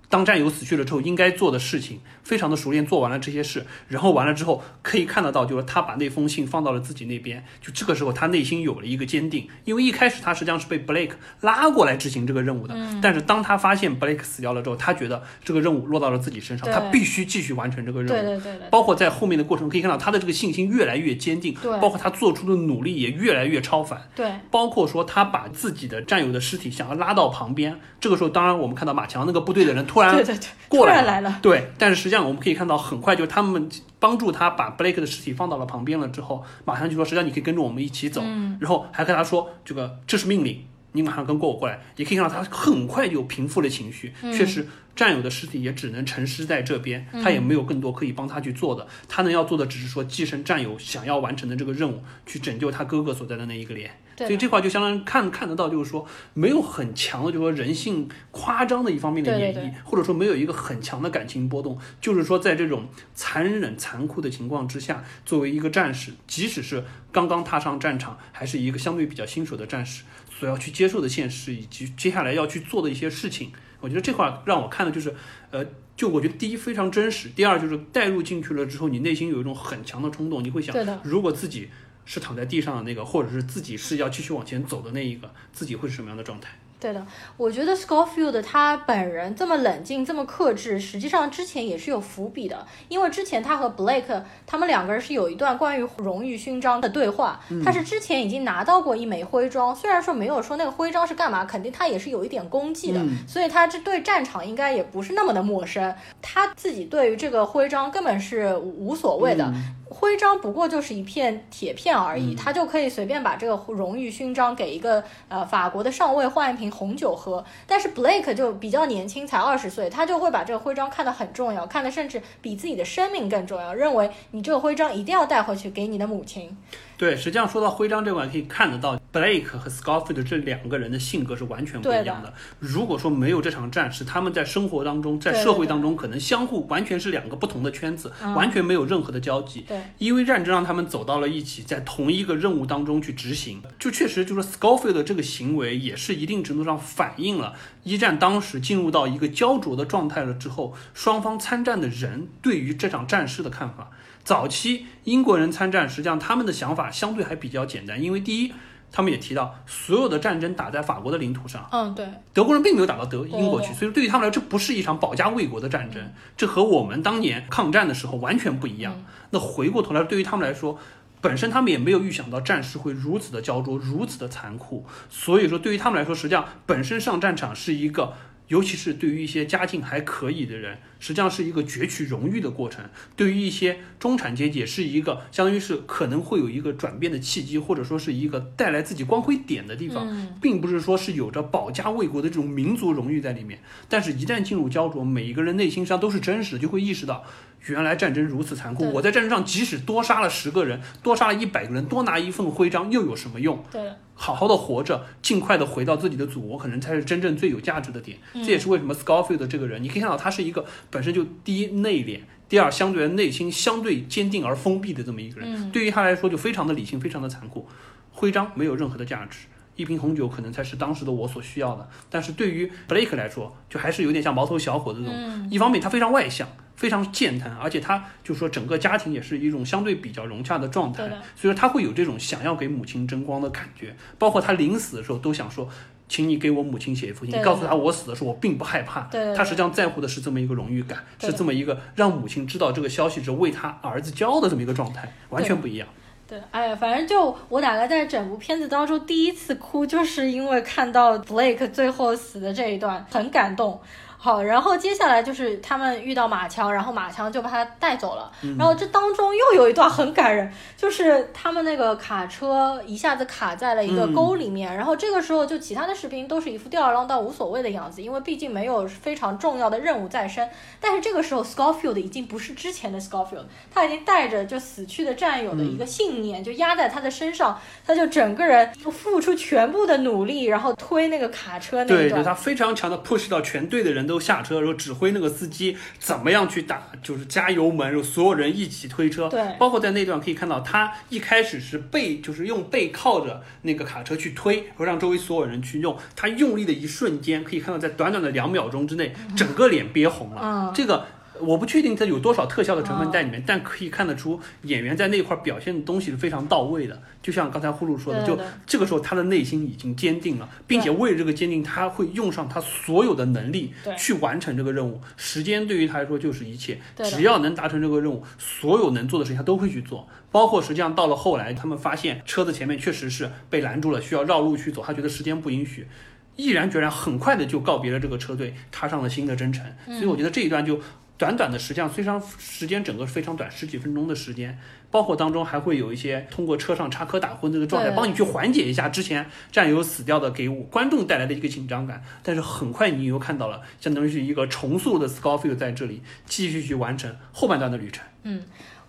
[0.10, 18.14] 当战友死去了之后，应该做的事情，非常的熟练，做完了这些事，然后完了之后，可以看得到，就是他把那封信放到了自己那边，就这个时候他内心有了一个坚定，因为一开始他实际上是被 Blake 拉过来执行这个任务的，嗯但是当他发现 Blake 死掉了之后，他觉得这个任务落到了自己身上，他必须继续完成这个任务。
[18.14, 24.02] 对对对对，包括在后面的过程可以看到他的这个信心越来越坚定，对包括他做出的努力也越来越超凡。
[24.16, 33.70] 对包括说他把自己的战友的尸体想要拉到旁边，这个时候当然我们看到马强那个部队的人突然对对对，过来来了，对，但是实际上我们可以看到，很快就他们
[34.00, 38.58] 帮助他把 Blake 的尸体放到了旁边了之后，马上就说，实际上你可以跟着我们一起走，嗯。
[38.60, 41.80] 然后还跟他说，这个这是命令，你马上跟过我过来。
[41.96, 44.32] 也可以看到他很快就平复了情绪，嗯。
[44.32, 53.90] 确实战友的尸体也只能沉尸在这边，他也没有更多可以帮他去做的，他能要做的只是说继承战友想要完成的这个任务，去拯救他哥哥所在的那一个连。
[54.20, 75.14] 对所以这块就相当于看看得到，就是说没有很强的，就是说人性夸张的一方面的演绎，对对对或者说没有一个很强的感情波动，就是说在这种残忍残酷的情况之下，作为一个战士，即使是刚刚踏上战场，还是一个相对比较新手的战士，所要去接受的现实，以及接下来要去做的一些事情，我觉得这块让我看的就是，
[75.52, 75.66] 呃。
[76.00, 81.68] 就我觉得第一非常真实，第二就是带入进去了之后，你内心有一种很强的冲动，你会想，如果自己
[82.12, 86.50] 是躺在地上的那个，或者是自己是要继续往前走的那一个，自己会是什么样的状态？
[86.80, 87.06] 对的，
[87.38, 92.66] 我觉得 Scofield 他本人这么冷静、这么克制，实际上之前也是有伏笔的。
[92.88, 105.94] 因为之前他和 Blake 他们两个人是有一段关于荣誉勋章的对话，他是之前已经拿到过一枚徽章，虽然说没有说那个徽章是干嘛，肯定他也是有一点功绩的，所以他这对战场应该也不是那么的陌生。
[106.22, 109.54] 他自己对于这个徽章根本是无所谓的。
[109.90, 117.44] 徽章不过就是一片铁片而已，他就可以随便把这个荣誉勋章给一个呃法国的上尉换一瓶红酒喝。
[117.66, 126.56] 但是 Blake 就比较年轻，才二十岁，他就会把这个徽章看得很重要，看得甚至比自己的生命更重要，认为你这个徽章一定要带回去给你的母亲。
[127.00, 132.34] 对，实际上说到徽章这块，可以看得到 Blake 和 Scofield 这两个人的性格是完全不一样的。
[132.60, 139.62] 如果说没有这场战事，他们在生活当中，在社会当中，可能相互完全是两个不同的圈子，嗯完全没有任何的交集。
[139.66, 153.90] 对，因为战争让他们走到了一起，在同一个任务当中去执行，就确实就是 Scofield 的这个行为，也是一定程度上反映了一战当时进入到一个焦灼的状态了之后，双方参战的人对于这场战事的看法。
[154.30, 158.54] 早期英国人参战，实际上他们的想法相对还比较简单，因为第一，
[158.92, 169.04] 他们也提到所有的战争打在法国的领土上，嗯，对，德国人并没有打到德英国去，所以对于他们来说，这不是一场保家卫国的战争，这和我们当年抗战的时候完全不一样。
[169.32, 170.78] 那回过头来，对于他们来说，
[171.22, 178.14] 本身他们也没有预想到战事会如此的焦灼，如此的残酷，所以说对于他们来说，实际上本身上战场是一个。
[178.50, 182.84] 尤其是对于一些家境还可以的人，实际上是一个攫取荣誉的过程；
[183.16, 190.08] 对于一些中产阶级，也是一个相当于是可能会有一个转变的契机，或者说是一个带来自己光辉点的地方，
[190.42, 193.60] 并不是说是有着保家卫国的这种民族荣誉在里面。
[193.88, 197.24] 但是，一旦进入焦灼，每一个人内心上都是真实的，就会意识到。
[197.66, 203.62] 原来战争如此残酷，我在战争上即使多杀了十个人，多杀了一百个人，多拿一份徽章又有什么用？
[203.70, 203.82] 对，
[204.14, 208.18] 好好的活着，尽快的回到自己的祖国，可能才是真正最有价值的点。
[208.34, 215.54] 嗯这也是为什么 Scofield 这个人，你可以看到他是一个本身就第一内敛，第二相对内心相对坚定而封闭的这么一个人。
[215.54, 217.68] 嗯对于他来说就非常的理性，非常的残酷。
[218.12, 219.48] 徽章没有任何的价值。
[219.76, 225.16] 一瓶红酒可能才是当时的我所需要的，但是对于 Blake 来说，就还是有点像毛头小伙子这种。
[225.16, 233.96] 嗯一方面他非常外向，非常健谈，而且他就说整个家庭也是一种相对比较融洽的状态，所以说他会有这种想要给母亲争光的感觉。
[234.18, 235.70] 包括他临死的时候都想说，
[236.10, 239.02] 请你给我母亲写一封信，对对告诉她我死的时候我并不害怕。
[239.12, 245.88] 对对对他实际上在乎的是这么一个荣誉感，是这么一个让母亲知道这个消息之后为他儿子骄傲的这么一个状态，完全不一样。
[246.28, 253.80] 对，哎呀，反正就我大概在整部片子当中第一次哭，就是因为看到 Blake 最后死的这一段，很感动。
[254.22, 258.30] 好，然后接下来就是他们遇到马强，然后马强就把他带走了。
[258.58, 270.50] 然后这当中又有一段很感人，就是他们那个卡车一下子卡在了一个沟里面，然后这个时候就其他的士兵都是一副吊儿郎当、无所谓的样子，因为毕竟没有非常重要的任务在身。
[270.82, 277.58] 但是这个时候，Scofield 已经不是之前的 Scofield，他已经带着就死去的战友的一个信念，就压在他的身上，
[277.88, 282.22] 他就整个人付出全部的努力，然后推那个卡车那对，一段。
[282.22, 289.30] 就他非常强的 push 到全队的人都下车，然后指挥那个司机怎么样去打，就是加油门，然后所有人一起推车。
[289.30, 295.96] 对包括在那段可以看到，他一开始是背，就是用背靠着那个卡车去推，然后让周围所有人去用。
[296.16, 300.42] 他用力的一瞬间，可以看到在短短的两秒钟之内，整个脸憋红了。
[300.44, 301.06] 嗯这个。
[301.42, 307.02] 我不确定它有多少特效的成分在里面，但可以看得出演员在那块儿表现的东西是非常到位的。
[307.22, 315.02] 就像刚才呼噜说的，就对对这个时候他的内心已经坚定了，并且为了这个坚定，他会用上他所有的能力去完成这个任务。
[315.18, 320.08] 时间对于他来说就是一切，只要能达成这个任务，所有能做的事情他都会去做。
[320.32, 325.88] 包括实际上到了后来，他们发现车子前面确实是被拦住了，需要绕路去走，他觉得时间不允许。
[326.36, 329.66] 毅然决然，很快的就告别了这个车队，踏上了新的征程。
[329.88, 330.80] 所以我觉得这一段就
[331.20, 334.58] 短短的，实际上虽然时间整个非常短，十几分钟的时间，
[334.90, 342.02] 包括当中还会有一些通过车上插科打诨这个状态，帮你去缓解一下之前战友死掉的给我观众带来的一个紧张感。
[342.24, 348.06] 但是很快你又看到了，相当于是一个重塑的 Scofield 在这里继续去完成后半段的旅程。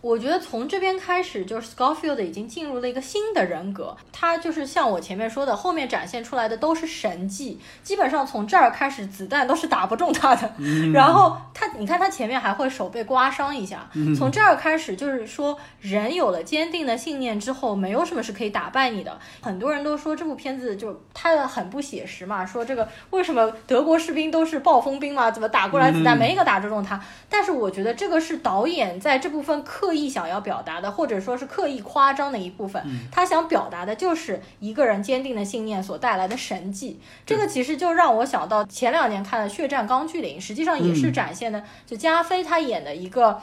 [0.01, 3.97] 我觉得从这边开始，就是 Scofield 已经进入了一个新的人格。
[4.13, 10.53] 他就是像我前面说的，后面展现出来的都是神迹，基本上从这儿开始，子弹都是打不中他的。
[10.93, 19.19] 然后他，你看他前面还会手被刮伤一下，从这儿开始就是说，人有了坚定的信念之后，没有什么是可以打败你的。
[19.41, 27.01] 很多人都说这部片子就拍的很不写实嘛，说这个为什么德国士兵都是暴风兵嘛，怎么打过来子弹没一个打中他？
[27.29, 32.83] 但是我觉得这个是导演在这部分刻意想要表达的，或者说是刻意夸张的一部分。
[33.11, 37.01] 他想表达的就是一个人坚定的信念所带来的神迹。
[37.25, 43.41] 这个其实就让我想到前两年看的《血战钢锯岭》，实际上也是展现的，就加菲他演的一个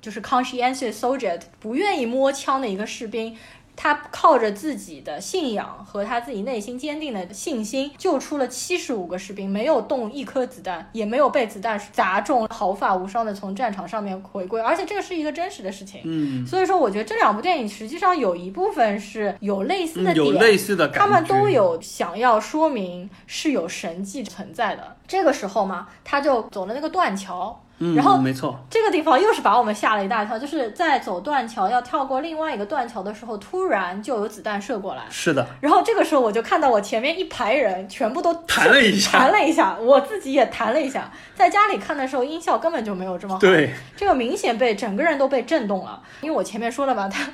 [0.00, 3.36] 就是 conscientious soldier，不愿意摸枪的一个士兵。
[3.82, 14.60] 他靠着自己的信仰和他自己内心坚定的信心，救出了七十五个士兵，没有动一颗子弹，也没有被子弹砸中，毫发无伤的从战场上面回归。
[14.60, 16.02] 而且这个是一个真实的事情。
[16.04, 24.94] 嗯，所以说，我觉得这两部电影实际上有一部分是有类似的点，有类似的感觉，他们都有想要说明是有神迹存在的。
[25.08, 27.64] 这个时候嘛，他就走了那个断桥。
[27.82, 35.02] 嗯，然后没错，这个地方又是把我们吓了一大跳，就是在走断桥要跳过另外一个断桥的时候，突然就有子弹射过来。
[35.08, 41.10] 是的，然后这个时候我就看到我前面一排人全部都弹了一下，弹了一下，我自己也弹了一下。
[41.34, 46.02] 在家里看的时候，音效根本就没有这么好，对，这个明显被整个人都被震动了。
[46.20, 47.26] 因为我前面说了嘛，他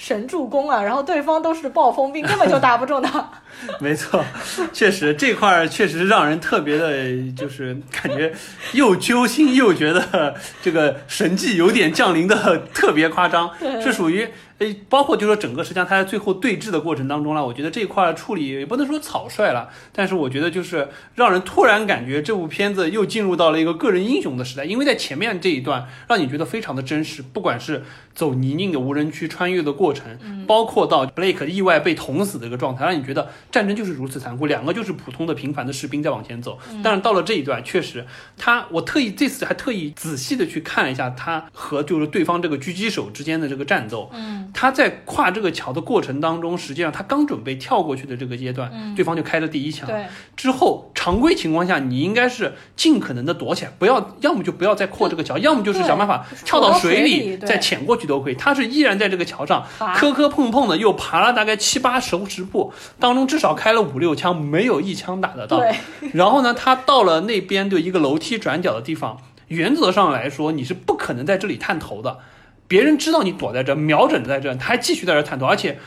[0.00, 3.30] 神助攻啊，然后对方都是暴风兵，根本就打不中他。
[3.78, 4.24] 没错，
[4.72, 8.32] 确实这块儿确实让人特别的，就是感觉
[8.72, 13.50] 又揪心又觉得这个神迹有点降临的特别夸张，
[13.82, 14.26] 是属于。
[14.60, 27.82] 诶，包括就说整个实际上他在最后对峙的过程当中呢，我觉得这一块处理也不能说草率了，但是我觉得就是让人突然感觉这部片子又进入到了一个个人英雄的时代，因为在前面这一段让你觉得非常的真实，不管是
[28.14, 36.58] 走泥泞的无人区穿越的过程，包括到 Blake 意外被捅死的一个状态，让你觉得战争就是如此残酷，两个就是普通的平凡的士兵在往前走。
[36.82, 38.06] 但是到了这一段，确实
[38.36, 44.50] 他我特意这次还特意仔细的去看了一下他和就是对方这个狙击手之间的这个战斗，嗯。
[44.52, 49.86] 他在跨这个桥的过程当中，实际上他刚准备跳过去的这个阶段，对方就开了第一枪。
[49.86, 50.06] 对，
[50.36, 58.34] 之后常规情况下，你应该是尽可能的躲起来，不要，要么就不要再过这个桥，要么就是想办法跳到水里再潜过去都可以。
[58.34, 65.62] 他是依然在这个桥上磕磕碰碰的，又爬了大概七八十十步，当中至少开了五六枪，没有一枪打得到。
[66.12, 72.18] 然后呢，他到了那边的一个楼梯转角的地方，原则上来说，你是不可能在这里探头的。
[72.68, 75.78] 别人知道你躲在这，瞄准在这，他还继续在这探头，而且，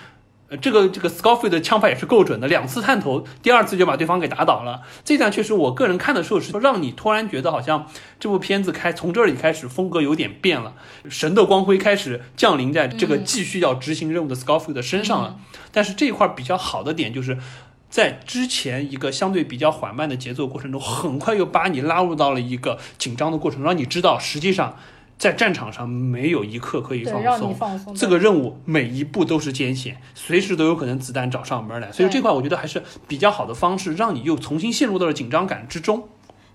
[0.54, 4.84] 呃，这个这个 Scofield 的枪法也是够准的，两次探头，第二次就把对方给打倒了。
[5.04, 7.88] 这段确实，我个人看的时候是让你突然觉得好像
[8.20, 10.76] 这部片子开从这里开始风格有点变了，
[11.10, 15.39] 神的光辉开始降临在这个继续要执行任务的 Scofield 的身上了。
[15.72, 17.39] 但是这一块比较好的点就是
[17.89, 24.78] 在之前一个相对比较缓慢的节奏过程中，很快又把你拉入到了一个紧张的过程，让你知道实际上。
[25.18, 36.09] 在战场上没有一刻可以放松，这个任务每一步都是艰险，随时都有可能子弹找上门来，所以这块我觉得还是比较好的方式，让你又重新陷入到了紧张感之中。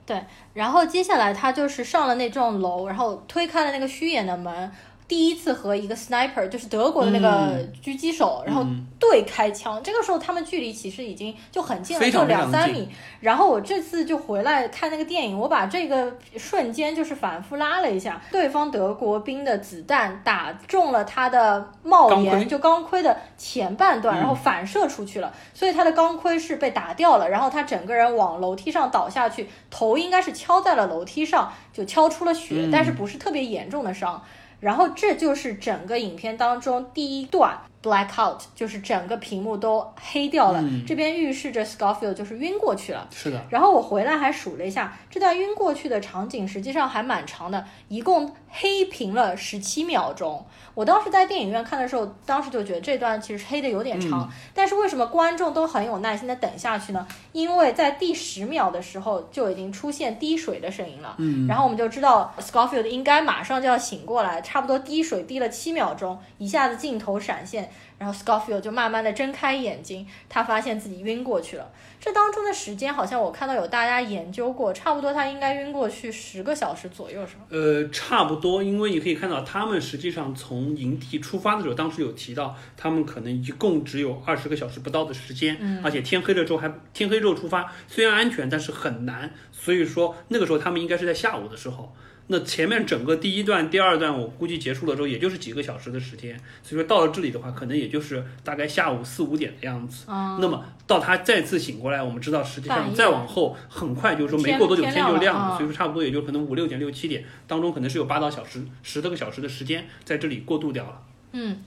[0.04, 0.22] 对，
[0.54, 4.70] 然后接下来他就是上了那幢楼，然后推开了那个虚掩的门。
[5.08, 8.64] 第一次和一个 sniper，就是德国的那个狙击手，然后
[9.00, 9.82] 对开枪。
[9.82, 12.86] 这个时候他们距离其实已经就很近了，就两三米。
[13.20, 18.20] 然后我这次就回来看那个电影，我把这个瞬间就是反复拉了一下。
[18.30, 27.26] 对方德国兵的子弹打中了他的帽檐，就钢盔的前半段，然后反射出去了，所以他的钢盔是被打掉了。
[27.30, 34.22] 然后他整个人往楼梯上倒下去，头应该是敲在了楼梯上，就敲出了血，但是不是特别严重的伤。
[34.60, 37.58] 然后这就是整个影片当中第一段。
[37.80, 43.06] Blackout 就是整个屏幕都黑掉了，这边预示着 Scofield 就是晕过去了。
[43.14, 43.40] 是的。
[43.50, 50.44] 然后我回来还数了一下，这段晕过去的场景实际上还蛮长的，一共黑屏了十七秒钟。
[50.74, 54.28] 我当时在电影院看的时候，当时就觉得这段其实黑的有点长。
[54.52, 57.06] 但是为什么观众都很有耐心的等下去呢？
[57.32, 61.14] 因为在第十秒的时候就已经出现滴水的声音了。
[61.18, 61.46] 嗯。
[61.46, 67.67] 然后我们就知道 Scofield 应该马上就要醒过来，差不多滴水滴了七秒钟，一下子镜头闪现。
[67.98, 71.70] 然后 Scofield 就慢慢的睁开眼睛，他发现自己晕过去了。
[72.00, 77.42] 这当中的时间好像我看到有大家研究过，差不多他应该晕过去十个小时左右，是吗？
[77.50, 91.92] 呃，差不多，因为你可以看到他们实际上从营地出发的时候，当时有提到他们可能一共只有二十个小时不到的时间，嗯，而且天黑了之后还天黑之后出发，虽然安全，但是很难，所以说那个时候他们应该是在下午的时候。
[92.30, 96.38] 那前面整个第一段、第二段，我估计结束了之后，也就是几个小时的时间。
[96.62, 100.04] 所以说到了这里的话，可能也就是大概下午四五点的样子。
[100.08, 111.02] 嗯，那么到他再次醒过来，我们知道实际上再往后很快就是说没过多久天天就亮了，所以说差不多也就可能五六点六七点当中可能是有八到小时十多个小时的时间在这里过渡掉了。
[111.32, 111.58] 嗯，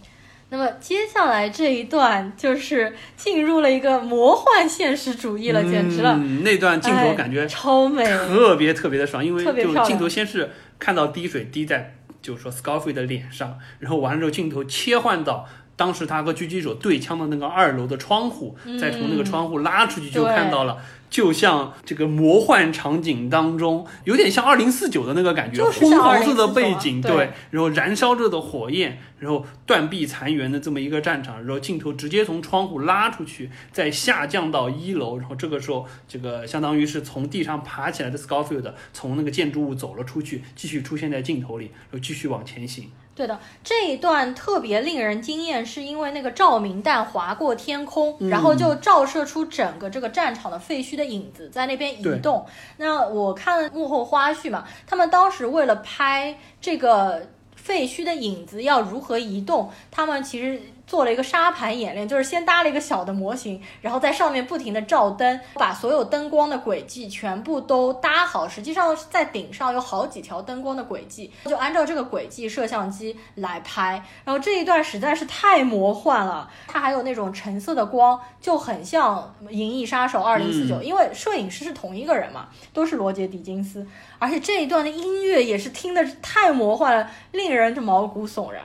[0.51, 8.03] 那么接下来这一段就是进入了一个魔幻现实主义了，简直了，嗯，那段镜头哎感觉超美。
[8.03, 15.47] 特别特别的爽，因为就镜头先是看到滴水滴在就是说 Scarface 的脸上，然后完了之后镜头切换到。
[15.77, 20.77] 当时他和狙击手对枪的那个二楼的窗户，再从那个窗户拉出去，就看到了，
[21.11, 42.89] 就像这个魔幻场景当中，有点像二零四九的那个感觉，昏黄色的背景，啊对然后燃烧着的火焰，然后断壁残垣的这么一个战场，然后镜头直接从窗户拉出去，再下降到一楼，然后这个时候，这个相当于是从地上爬起来的 Scarfield 从那个建筑物走了出去，继续出现在镜头里，然后继续往前行。
[43.13, 52.45] 对的，这一段特别令人惊艳，是因为那个照明弹划过天空，嗯然后就照射出整个这个战场的废墟的影子在那边移动。
[52.77, 60.61] 那我看了幕后花絮嘛，他们当时为了拍这个废墟的影子要如何移动，他们其实。
[60.91, 68.45] 做了一个沙盘演练，就是先搭了一个小的模型，然后在上面不停的照灯，把所有灯光的轨迹全部都搭好。
[68.45, 74.03] 实际上在顶上有好几条灯光的轨迹，就按照这个轨迹摄像机来拍。
[74.25, 83.87] 然后这一段实在是太魔幻了，它还有那种橙色的光，就很像《银翼杀手二零四九》，因为摄影师是同一个人嘛，都是罗杰·狄金斯。
[84.19, 88.61] 而且这一段的音乐也是听的太魔幻了，令人就毛骨悚然。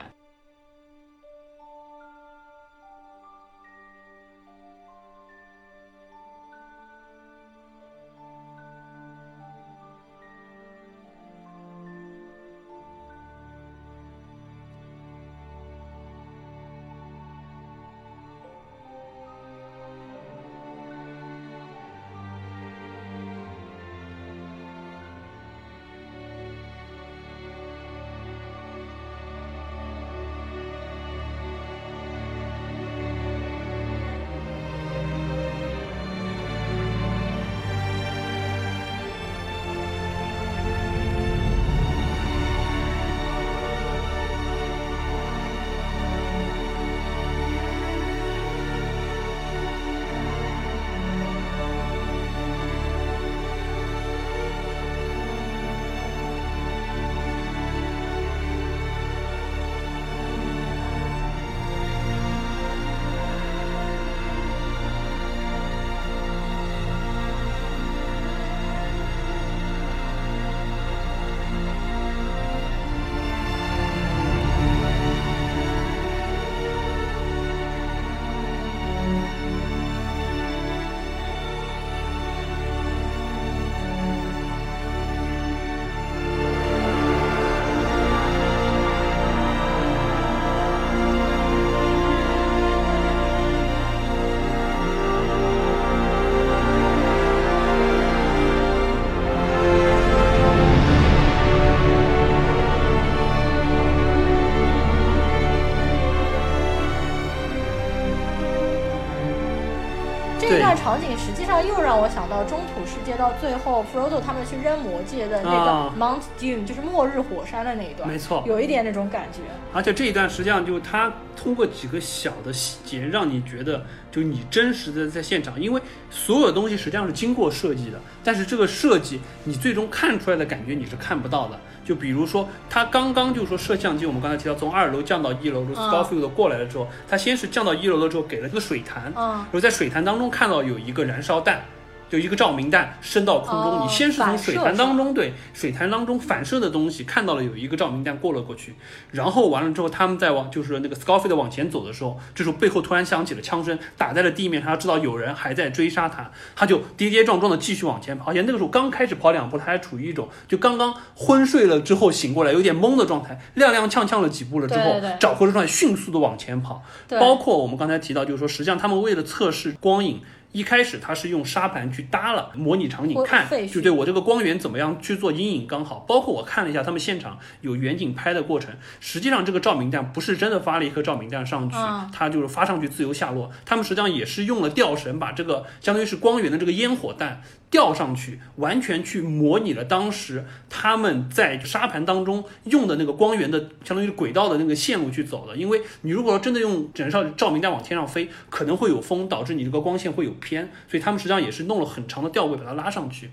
[113.07, 119.39] 界到最后，Frodo 他们去扔魔戒的那个啊 Mount Doom，、就是末日火山的那一段，没错有一点那种感觉。
[119.73, 123.81] 而且这一段实际上就他通过几个小的细节，让你觉得
[124.11, 131.57] 就你真实的在现场，因为所有东西实际上是经过设计的，但是这个设计你最终看出来的感觉你是看不到的。
[131.85, 141.63] 就比如说，他刚刚就说摄像机，我们刚才提到从二楼降到一楼，如 Scarfield 过来了之后，他先是降到一楼了之后给了个水潭，嗯然后在水潭当中看到有一个燃烧弹，
[142.09, 148.75] 就一个照明弹升到空中，哦你先是从水潭当中对水潭当中反射的东西看到了有一个照明弹过了过去，
[149.11, 166.81] 然后完了之后他们再往就是那个 Scarfield 往前走的时候，这时候背后突然响起了枪声，打在了地面上，他知道有人还在追杀他，他就跌跌撞撞的继续往前跑，而且那个时候刚开始跑两步，他还处于一种就刚刚昏睡了之后醒过来有点懵的状态，踉踉跄跄了几步了之后，找回了状态，迅速的往前跑。
[167.07, 170.21] 对包括我们刚才提到，就是说，实际上他们为了测试光影，
[170.51, 175.99] 一开始它是用沙盘去搭了模拟场景看就对我这个光源怎么样去做阴影刚好。
[176.07, 183.51] 包括我看了一下他们现场有远景拍的过程，实际上这个照明弹不是真的发了一颗照明弹上去，嗯它就是发上去自由下落。
[183.65, 195.55] 他们实际上也是用了吊绳把这个相当于是光源的这个烟火弹吊上去，完全去模拟了当时他们在沙盘当中用的那个光源的相当于是轨道的那个线路去走的。
[195.55, 203.29] 因为你如果要真的用整照照明弹往天上飞，可能会有风，导致你这个光线会有偏，所以他们实际上也是弄了很长的吊轨把它拉上去。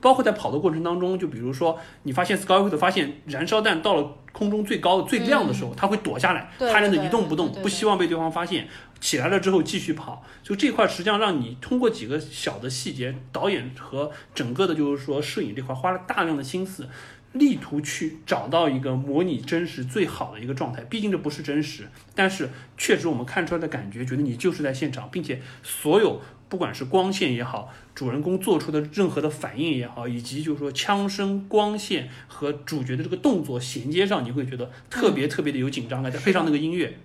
[0.00, 8.68] 包括在跑的过程当中，就比如说你发现 Skywood 发现燃烧弹到了空中最高的最亮的时候，它会躲下来，对趴着对一动不动不希望被对方发现。
[9.00, 16.88] 起来了之后继续跑，就这块实际上让你通过几个小的细节，导演和整个的就是说摄影这块花了大量的心思。
[17.34, 36.98] 力图去找到一个模拟真实最好的一个状态，毕竟这不是真实，但是确实我们看出来的感觉，觉得你就是在现场，并且所有不管是光线也好，主人公做出的任何的反应也好，以及就是说枪声、光线和主角的这个动作衔接上，你会觉得特别特别的有紧张感，再配上那个音乐，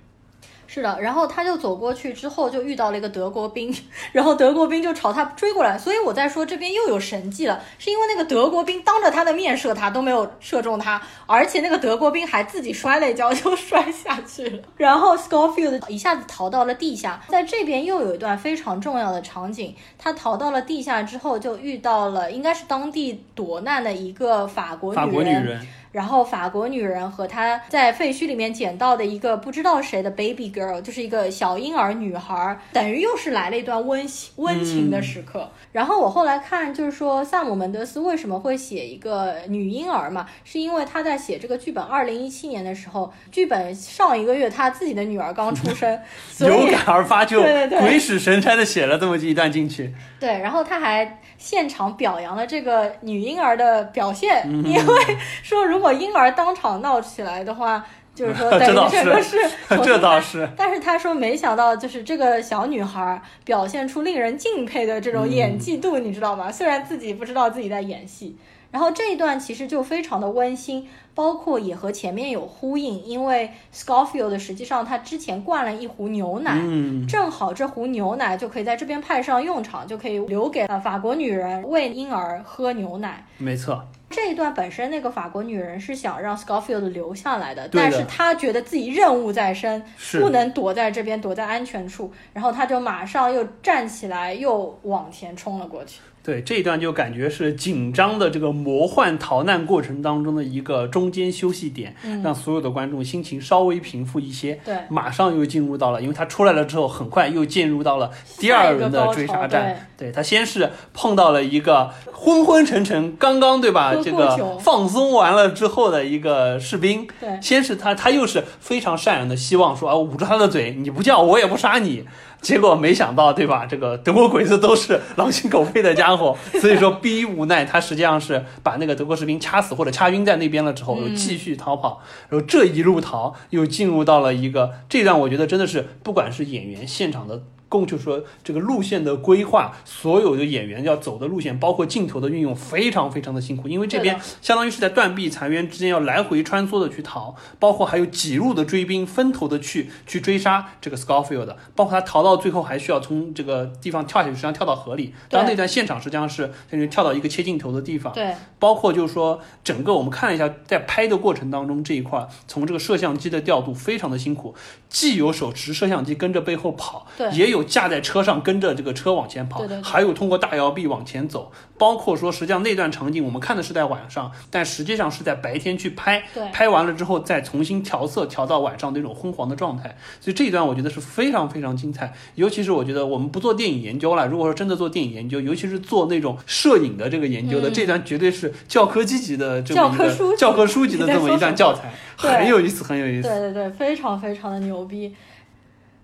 [0.73, 3.71] 是的，然后他就走过去之后，就遇到了一个德国兵，
[4.11, 35.49] 然后德国兵就朝他追过来，所以我在说这边又有神迹了，是因为那个德国兵当着他的面射他都没有射中他，而且那个德国兵还自己摔了一跤就 摔下去了，然后 Scofield 一下子逃到了地下，在这边又有一段非常重要的场景，他逃到了地下之后就遇到了应该是当地躲难的一个法国法国女人，然后法国女人和她在废墟里面捡到的一个不知道谁的 baby girl，就是一个小婴儿女孩，等于又是来了一段温馨温情的时刻。
[35.71, 47.41] 然后我后来看，就是说萨姆门德斯为什么会写一个女婴儿嘛，是因为他在写这个剧本，二零一七年的时候，剧本上一个月他自己的女儿刚出生， 所以有感而发就
[47.79, 57.83] 鬼使神差的写了这么一段进去，对，然后他还现场表扬了这个女婴儿的表现，嗯因为说如果婴儿当场闹起来的话，
[58.15, 58.87] 就是说等这倒
[59.21, 59.37] 是
[59.83, 60.47] 这倒是。
[60.55, 66.51] 但是他说没想到，就是这个小女孩表现出令人敬佩的这种演技度，你知道吗？
[66.51, 68.37] 虽然自己不知道自己在演戏。
[68.73, 83.23] 然后这一段其实就非常的温馨，包括也和前面有呼应，因为 Scofield 实际上他之前灌了一壶牛奶，嗯，正好这壶牛奶就可以在这边派上用场，就可以留给呃法国女人喂婴儿喝牛奶。
[83.37, 95.99] 没错，这一段本身那个法国女人是想让 Scofield 留下来的，的但是她觉得自己任务在身，是不能躲在这边，躲在安全处，然后她就马上又站起来，又往前冲了过去。
[96.23, 104.57] 对这一段就感觉是紧张的这个魔幻逃难过程当中的一个中间休息点，嗯让所有的观众心情稍微平复一些。
[104.63, 109.87] 对，马上又进入到了，因为他出来了之后，很快又进入到了第二轮的追杀战。
[109.97, 113.93] 对他先是碰到了一个昏昏沉沉，刚刚对吧？
[114.01, 117.05] 这个放松完了之后的一个士兵。
[117.19, 122.05] 对先是他，他又是非常善良的，希望说啊，捂住他的嘴，你不叫我也不杀你。
[122.43, 123.65] 结果没想到，对吧？
[123.65, 132.01] 这个德国鬼子都是狼心狗肺的家伙， 所以说逼无奈，他实际上是把那个德国士兵掐死或者掐晕在那边了之后，又继续逃跑。
[132.29, 137.41] 然后这一路逃，又进入到了一个这段，我觉得真的是不管是演员现场的。
[137.73, 155.15] 共就是说这个路线的规划，所有的演员要走的路线，包括镜头的运用，非常非常的辛苦，因为这边相当于是在断壁残垣之间要来回穿梭的去逃，包括还有几路的追兵分头的去去追杀这个 Scofield，包括他逃到最后还需要从这个地方跳下去，实际上跳到河里。
[155.29, 164.53] 当然那段现场实际上是相当于跳到一个切镜头的地方，对，包括就是说整个我们看了一下，在拍的过程当中这一块，从这个摄像机的调度非常的辛苦，
[164.89, 167.31] 既有手持摄像机跟着背后跑，对。
[167.31, 182.13] 也有架在车上跟着这个车往前跑，对对对还有通过大摇臂往前走，包括说实际上那段场景我们看的是在晚上，但实际上是在白天去拍，拍完了之后再重新调色，调到晚上那种昏黄的状态，所以这一段我觉得是非常非常精彩。
[182.35, 193.27] 尤其是我觉得我们不做电影研究了，如果说真的做电影研究，尤其是做那种摄影的这个研究的，嗯这段绝对是教科级级的这么一个教科书级教科书级的这么一段教材，很有意思，很有意思。
[193.27, 195.13] 对对对，非常非常的牛逼。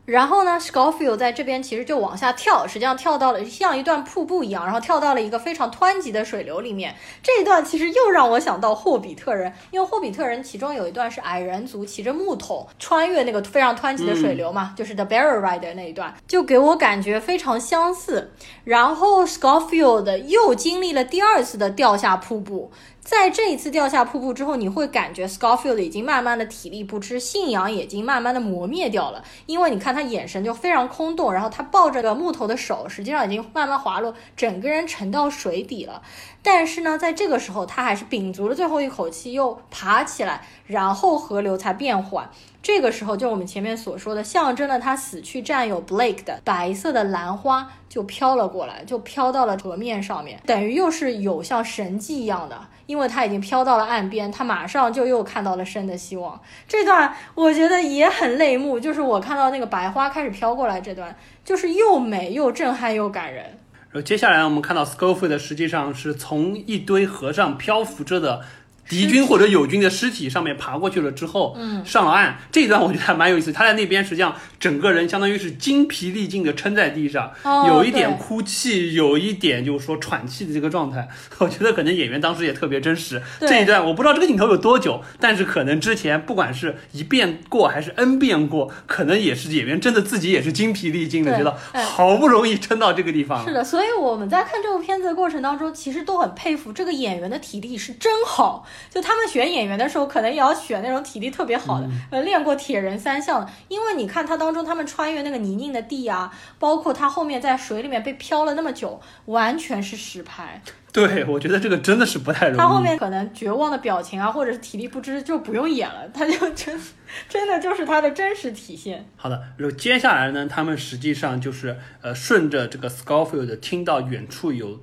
[0.09, 6.95] 然后呢，Scofield 在这边其实就往下跳，实际上跳到了像一段瀑布一样，然后跳到了一个非常湍急的水流里面。
[7.21, 18.31] 这一段其实又让我想到霍比特人，因为霍比特人其中有一段是矮人族骑着木桶穿越那个非常湍急的水流嘛，就是 The Barrel Rider 那一段，就给我感觉非常相似。
[18.63, 22.71] 然后 Scofield 又经历了第二次的掉下瀑布。
[23.09, 29.23] 在这一次掉下瀑布之后，你会感觉 Scarfield 已经慢慢的体力不支，信仰已经慢慢的磨灭掉了。
[29.47, 36.03] 因为你看他眼神就非常空洞，然后他抱着个木头的手，实际上已经慢慢滑落，整个人沉到水底了。
[36.43, 42.29] 但是呢，在这个时候，他还是屏足了最后一口气，又爬起来，然后河流才变缓。
[42.61, 52.59] 这个时候，就我们前面所说的，象征了他死去战友 Blake 的白色的兰花就飘了过来，就飘到了河面上面，等于又是有像神迹一样的，
[52.89, 56.41] 因为他已经飘到了岸边，他马上就又看到了生的希望。
[56.67, 63.43] 这段我觉得也很泪目，就是我看到那个白花开始飘过来这段，就是又美又震撼又感人。
[63.91, 68.41] 然后接下来我们看到 s c o f i e 的实际上是从一堆河上漂浮着的
[68.89, 72.39] 敌军或者友军的尸体上面爬过去了之后，嗯，上了岸。
[72.51, 73.53] 这一段我觉得还蛮有意思。
[73.53, 81.07] 他在那边实际上整个人相当于是精疲力尽的撑在地上，哦有一点哭泣，有一点就是说喘气的这个状态。
[81.37, 83.21] 我觉得可能演员当时也特别真实。
[83.41, 93.45] 这一段我不知道这个镜头有多久，但是可能之前不管是一遍过还是 N 遍过，可能也是演员真的自己也是精疲力尽的，觉得哎好不容易撑到这个地方了。
[93.45, 98.65] 是的，所以我们在看这部片子的过程当中，其实都很佩服这个演员的体力是真好。
[98.89, 103.51] 就他们选演员的时候，可能也要选那种体力特别好的，嗯呃，练过铁人三项的。
[103.67, 110.61] 因为你看他当中，他们穿越那个泥泞的地啊，包括他后面在水里面被漂了那么久，完全是实拍。
[110.91, 112.57] 对，我觉得这个真的是不太容易。
[112.57, 116.81] 他后面可能绝望的表情啊，或者是体力不支，就不用演了，他就真
[117.29, 119.05] 真的就是他的真实体现。
[119.15, 124.79] 好的，然后接下来呢，他们实际上就是呃，顺着这个 Scofield 听到远处有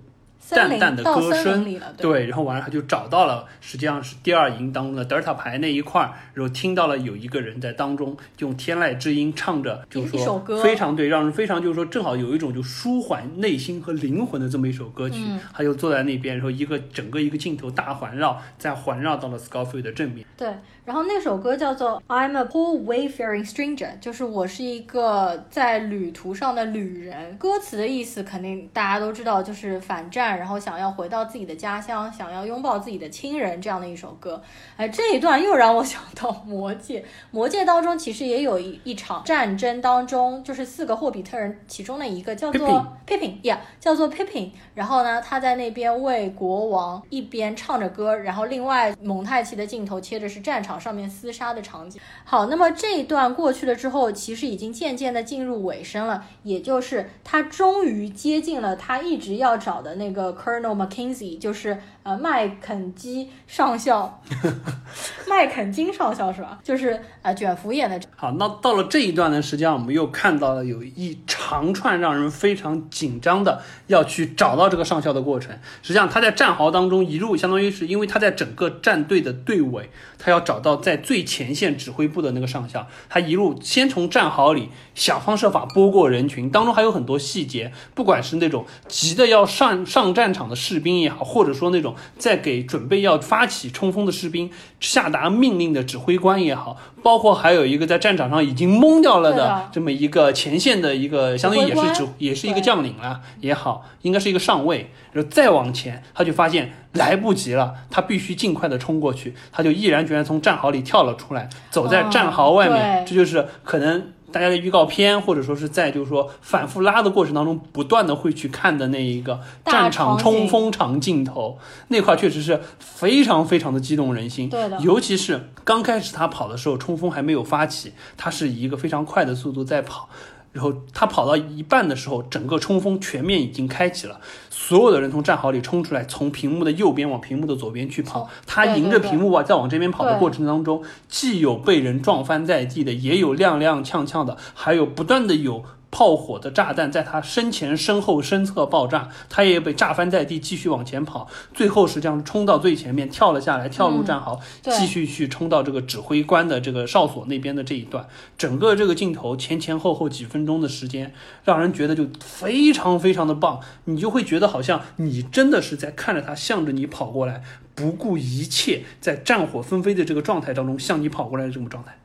[0.51, 1.65] 淡淡的歌声
[1.97, 15.23] 对，然后完了他就找到了，实际上是第二营当中的德尔塔牌那一块儿，然后听到了有一个人在当中用天籁之音唱着，就是说非常对，让人非常就是说正好有一种就舒缓内心和灵魂的这么一首歌曲。
[15.27, 20.27] 嗯他就坐在那边，然后一个整个一个镜头大环绕，再环绕到了 Scofield 的正面。
[20.37, 20.49] 对，
[20.85, 27.37] 然后那首歌叫做《I'm a Poor Wayfaring Stranger》，就是我是一个在旅途上的旅人。
[27.37, 34.43] 歌词的意思肯定大家都知道，就是反战，然后想要回到自己的家乡，想要拥抱自己的亲人这样的一首歌。
[34.77, 37.01] 哎，这一段又让我想到《魔戒》，
[37.31, 44.51] 《魔戒》当中其实也有一一场战争当中，就是四个霍比特人其中的一个叫做 Pippin，yeah，叫做 Pippin。
[44.75, 52.01] 然后呢，他在那边为国王一边唱着歌，然后另外蒙太奇的镜头切的是战场上面厮杀的场景。
[52.25, 64.23] 好，那么这一段过去了之后，其实已经渐渐的进入尾声了，也就是他终于接近了他一直要找的那个 Colonel Mackenzie，就是呃麦肯基上校，
[65.27, 66.57] 麦肯金上校是吧？
[66.63, 75.51] 就是呃卷福演的好，那到了这一段呢，实际上我们又看到了有一长串让人非常紧张的要去找到这个上校的过程。
[75.83, 82.87] 实际上他在战壕当中一路，相当于是因为他在整个战队的队尾，他要找到在最前线指挥部的那个上校。
[83.09, 94.51] 他一路先从战壕里想方设法拨过人群，当中还有很多细节，不管是那种急的要上上战场的士兵也好，或者说那种在给准备要发起冲锋的士兵
[94.81, 104.91] 下达命令的指挥官也好，包括还有一个在战场上已经懵掉了的这么一个前线的一个，相当于也是指也是一个将领了也好，应该是一个上尉。
[105.13, 114.13] 然后再往前，他就发现来不及了，他必须尽快的冲过去，他就毅然决然从战壕里跳了出来，走在哦战壕外面，对这就是可能。
[114.33, 121.59] 大家的预告片，或者说是在就是说反复拉的过程当中，不断的会去看的那一个战场冲锋场镜头，
[121.89, 124.49] 那块确实是非常非常的激动人心。
[124.49, 130.09] 对的尤其是刚开始他跑的时候，冲锋还没有发起，他是以一个非常快的速度在跑。
[130.57, 134.19] 然后他跑到一半的时候，整个冲锋全面已经开启了，
[134.49, 138.27] 所有的人从战壕里冲出来，从屏幕的右边往屏幕的左边去跑。
[138.47, 145.63] 他迎着屏幕啊，在往这边跑的过程当中，既有被人撞翻在地的，也有踉踉跄跄的，还有不断的有。
[145.97, 151.27] 炮火的炸弹在他身前、身后、身侧爆炸，他也被炸翻在地，继续往前跑。
[151.55, 158.07] 最后实际上冲到最前面，跳了下来，跳入战壕，嗯继续去冲到这个指挥官的这个哨所那边的这一段。
[158.37, 161.15] 整个这个镜头前前后后几分钟的时间，
[161.45, 167.43] 让人觉得就非常非常的棒，你就会觉得好像你真的是在看着他向着你跑过来，
[167.75, 171.97] 不顾一切，在战火纷飞的这个状态当中向你跑过来的这种状态。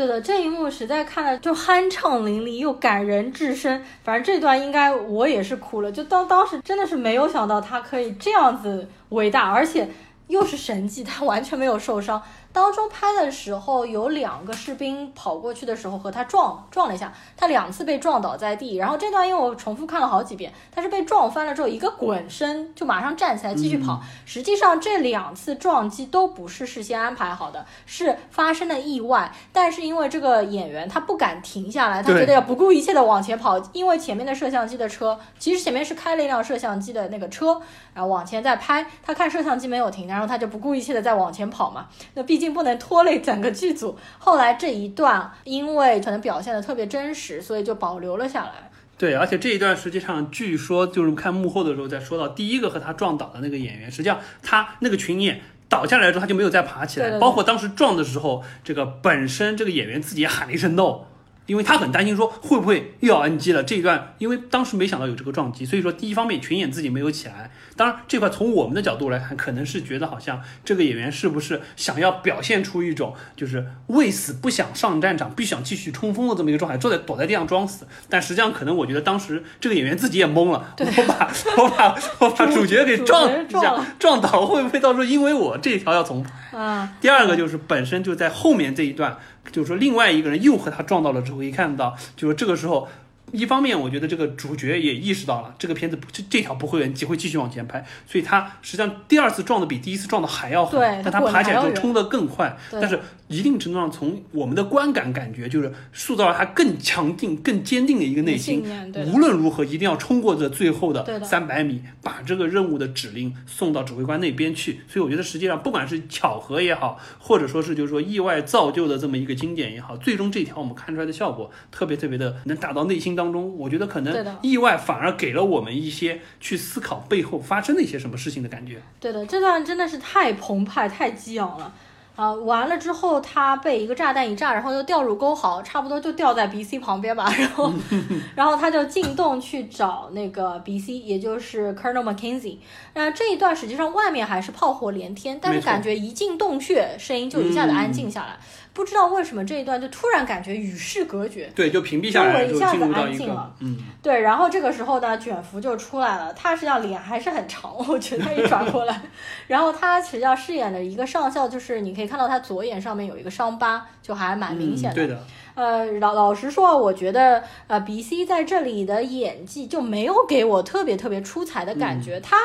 [0.00, 3.84] 对的，这一幕实在看了就酣畅淋漓又感人至深。
[4.02, 9.90] 反正这段应该我也是哭了，就当当时真的是没有想到他可以这样子伟大，而且
[10.28, 12.22] 又是神迹，他完全没有受伤。
[12.52, 18.76] 当中拍的时候有两个士兵跑过去的时候和他撞撞了一下，他两次被撞倒在地。
[18.76, 24.00] 然后这段因为我重复看了好几遍，他是被撞翻了之后一个滚身就马上站起来继续跑。
[24.24, 29.32] 实际上这两次撞击都不是事先安排好的，是发生了意外。
[29.52, 37.60] 但是因为这个演员他不敢停下来，他觉得要不顾一切的往前跑，因为前面的摄像机的车其实前面是开了一辆摄像机的那个车，
[37.94, 38.84] 然后往前在拍。
[39.04, 41.86] 他看摄像机没有停，然后他就不顾一切的在往前跑嘛。
[42.14, 43.96] 那毕竟不能拖累整个剧组。
[44.18, 48.70] 后来这一段因为可能表现的特别真实，所以就保留了下来。
[48.98, 55.40] 对，而且这一段实际上据说就是看幕后的时候在说到第一个和他撞倒的那个演员，实际上他那个群演。
[55.70, 57.06] 倒下来之后，他就没有再爬起来。
[57.06, 61.02] 对对对包括当时撞的时候，这个本身这个演员自己也喊了一声 no，
[61.46, 63.62] 因为他很担心说会不会又要 NG 了。
[63.62, 67.52] 这一段，因为当时没想到有这个撞击，所以说第一方面群演自己没有起来。
[67.80, 77.86] 当然这块从我们的角度来看，可能是觉得好像这个演员是不是想要表现出一种就是为死不想上战场，必须想继续冲锋的这么一个状态，坐在躲在地上装死。
[78.10, 86.58] 但实际上可能我觉得当时这个演员自己也懵了，我把我把我把主角给撞一下撞撞倒，会不会到时候因为我这一条要重跑？
[86.58, 89.16] 啊，第二个就是本身就在后面这一段，
[89.50, 92.86] 就是说另外一个人又和他撞到了之后，一看到就是这个时候。
[93.32, 103.00] 一方面，我觉得这个主角也意识到了这个片子不这这条不会原机会继续往前拍，所以他实际上第二次撞的比第一次撞的还要狠，但他爬起来之后冲得更快，但是
[103.30, 108.64] 一定程度上从我们的观感感觉就是塑造了他更强劲、更坚定的一个内心
[109.06, 114.80] 无论如何一定要冲过这最后的的三百米，把这个任务的指令送到指挥官那边去。
[114.88, 123.56] 所以我觉得实际上不管是巧合也好，或者说是就是说意外造就的这么一个经典也好，最终这条我们看出来的效果特别特别的能打到内心当中。
[123.56, 128.82] 我觉得可能意外反而给了我们一些去思考背后发生的一些什么事情的感觉。
[128.98, 131.72] 对的，这段真的是太澎湃、太激昂了。
[132.20, 137.32] 啊，完了之后，他被一个炸弹一炸，然后就掉入沟壕，差不多就掉在 B C 旁边吧。
[137.38, 137.72] 然后，
[138.36, 142.58] 然后他就进洞去找那个 B C，也就是 Colonel Mackenzie。
[142.92, 148.36] 那这一段实际上外面还是炮火连天，但是感觉一进洞穴，声音就一下子安静下来。
[148.80, 151.52] 不知道为什么这一段就突然感觉与世隔绝。
[151.54, 156.32] 对，就屏蔽下来，就周围一下子进入到一个安静了嗯，对，然后这个时候呢，卷福就出来了。
[156.32, 158.98] 他实际上脸还是很长，我觉得他一转过来，
[159.46, 164.94] 然后他实际上饰演的一个上校，就是你可以看到他左眼上面有一个伤疤，就还蛮明显的。
[164.94, 165.22] 嗯对的，
[165.60, 172.18] 呃，老老实说，我觉得呃，B C 在这里的演技就没有给我特别特别出彩的感嗯觉。
[172.18, 172.38] 他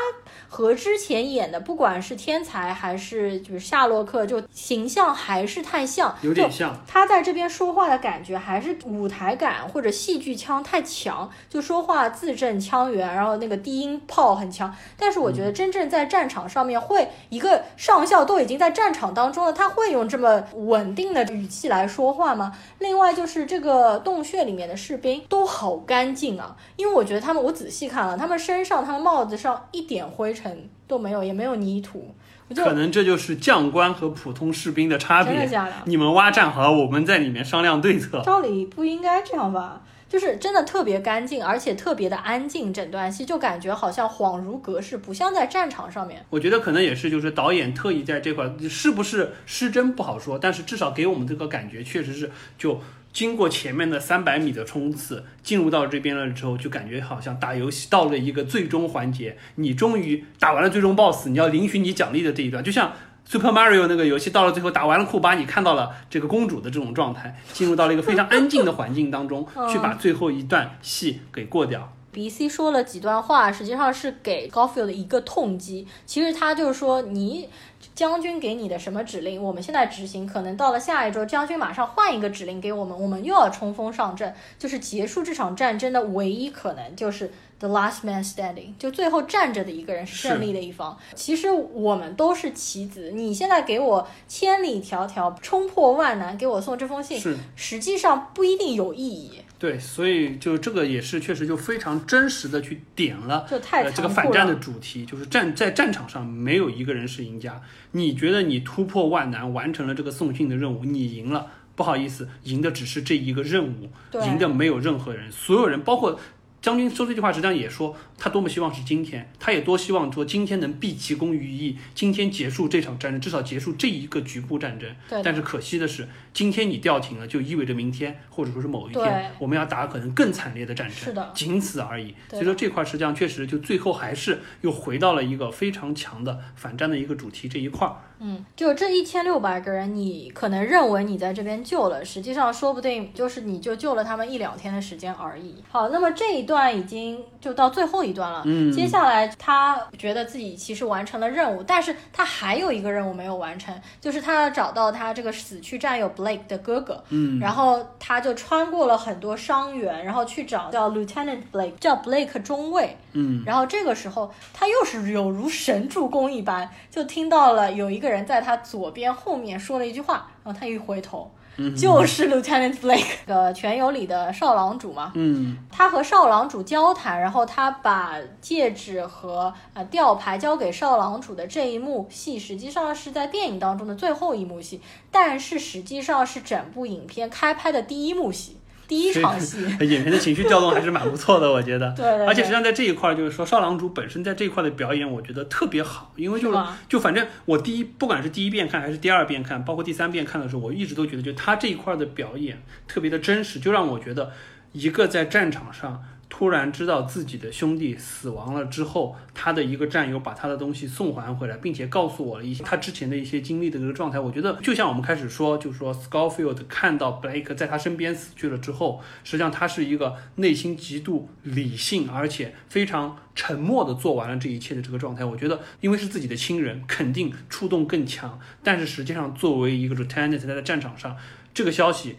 [0.49, 6.75] 和之前演的，不管是天才还是就是夏洛克，就形象还是太像，有点像。
[6.85, 14.75] 他在这边说话的感觉还是舞台感或者戏剧腔太强，就说话字正腔圆，然后那个低音炮很强。
[14.97, 22.51] 但是我觉得真正在战场上面，会一个上校都已经在战场当中了，他会用这么稳定的语气来说话吗？
[22.79, 32.13] 另外就是这个洞穴里面的士兵都好干净啊，因为我觉得他们，我仔细看了，他们身上、他们帽子上一点灰尘都没有，也没有泥土。
[32.55, 35.33] 可能这就是将官和普通士兵的差别。
[35.33, 35.73] 真的假的？
[35.85, 38.21] 你们挖战壕，我们在里面商量对策。
[38.25, 39.81] 照理不应该这样吧？
[40.07, 46.25] 就是真的特别干净，而且特别的安静，整段戏就感觉好像恍如隔世，不像在战场上面。
[46.29, 52.79] 我觉得可能也是，就是导演特意在这块是不是失真不好说，但是至少给我们这个感觉，确实是就
[53.11, 62.93] 经过前面的三百米的冲刺，进入到这边了之后，就感觉好像打游戏到了一个最终环节，你终于打完了最终 BOSS，你要领取你奖励的这一段，就像。
[63.27, 71.91] Super Mario 那个游戏到了最后打完了库巴，你看到了这个公主的这种状态，进入到了一个非常安静的环境当中， 去把最后一段戏给过掉。
[72.15, 75.85] B C 说了几段话，实际上是给 Goldfield 一个痛击。
[76.05, 77.49] 其实他就是说，你
[77.93, 87.29] 将军给你的什么指令，我们现在执行，可能到了下一周，将军马上换一个指令给我们，我们又要冲锋上阵，就是结束这场战争的唯一可能就是
[87.59, 90.97] the last man standing，就最后站着的一个人是胜利的一方。
[91.15, 97.21] 其实我们都是棋子，你现在给我千里迢迢冲破万难给我送这封信，
[97.57, 104.07] 实际上不一定有意义，对，所以就这个也是确实就非常真实的去点了呃这个。
[104.07, 107.59] 反战的主题，就是战在战场上没有一个人是赢家。
[107.93, 116.19] 你觉得你突破万难完成了这个送信的任务，你赢了，不好意思，赢的只是这一个任务，对赢的没有任何人，所有人包括。
[116.65, 124.89] 将军说这句话，实际上也说他多么希望是今天，他也多希望说今天能毕其功于一役，今天结束这场战争，至少结束这一个局部战争。
[125.07, 130.95] 对但是可惜的是，今天你调停了，就意味着明天或者说是某一天，我们要打可能更惨烈的战争。
[130.97, 132.15] 是的仅此而已。
[132.31, 137.95] 所以说这块实际上确实就最后还是又回到了一个非常强的反战的一个主题这一块儿。
[138.17, 145.55] 嗯，就这一千六百个人，你可能认为你在这边救了，实际上说不定就是你就救了他们一两天的时间而已。
[145.69, 148.41] 好，那么这一段已经就到最后一段了。
[148.45, 157.03] 嗯接下来他觉得自己其实完成了任务，但是他还有一个任务没有完成，就是他要找到他这个死去战友 Blake 的哥哥。
[157.09, 162.97] 嗯，然后他就穿过了很多伤员，然后去找叫 Lieutenant Blake，叫 Blake 中尉。
[163.13, 171.31] 嗯，然后这个时候，他又是有如神助攻一般，就听到了有一个人在他左边后面说了一句话，然后他一回头，
[171.75, 175.11] 就是 Lieutenant Blake， 呃，全游里的少郎主嘛。
[175.15, 175.57] 嗯。
[175.71, 188.57] 他和少郎主交谈，然后他把戒指和呃吊牌交给少郎主的这一幕戏，实际上是在电影当中的最后一幕戏，但是实际上是整部影片开拍的第一幕戏，
[188.87, 189.65] 第一场戏。
[189.81, 191.91] 演员的情绪调动还是蛮不错的，我觉得。
[191.97, 204.31] 对对对而且实际上在这一块儿，就是说少郎主本身在这一块的表演，我觉得特别好，因为就是是就反正我第一不管是第一遍看还是第二遍看，包括第三遍看的时候，我一直都觉得就他这一块的表演特别的真实，就让我觉得
[204.71, 206.03] 一个在战场上。
[206.27, 214.19] 突然知道自己的兄弟死亡了之后，他的一个战友把他的东西送还回来，并且告诉我了一些他之前的一些经历的这个状态。
[214.19, 225.23] 我觉得就像我们开始说，就是说 Scorfield 看到 Blake 在他身边死去了之后，实际上他是一个内心极度理性，而且非常沉默的做完了这一切的这个状态。
[225.23, 228.39] 我觉得，因为是自己的亲人，肯定触动更强。
[228.63, 231.15] 但是实际上，作为一个 lieutenant 在战场上，
[231.53, 232.17] 这个消息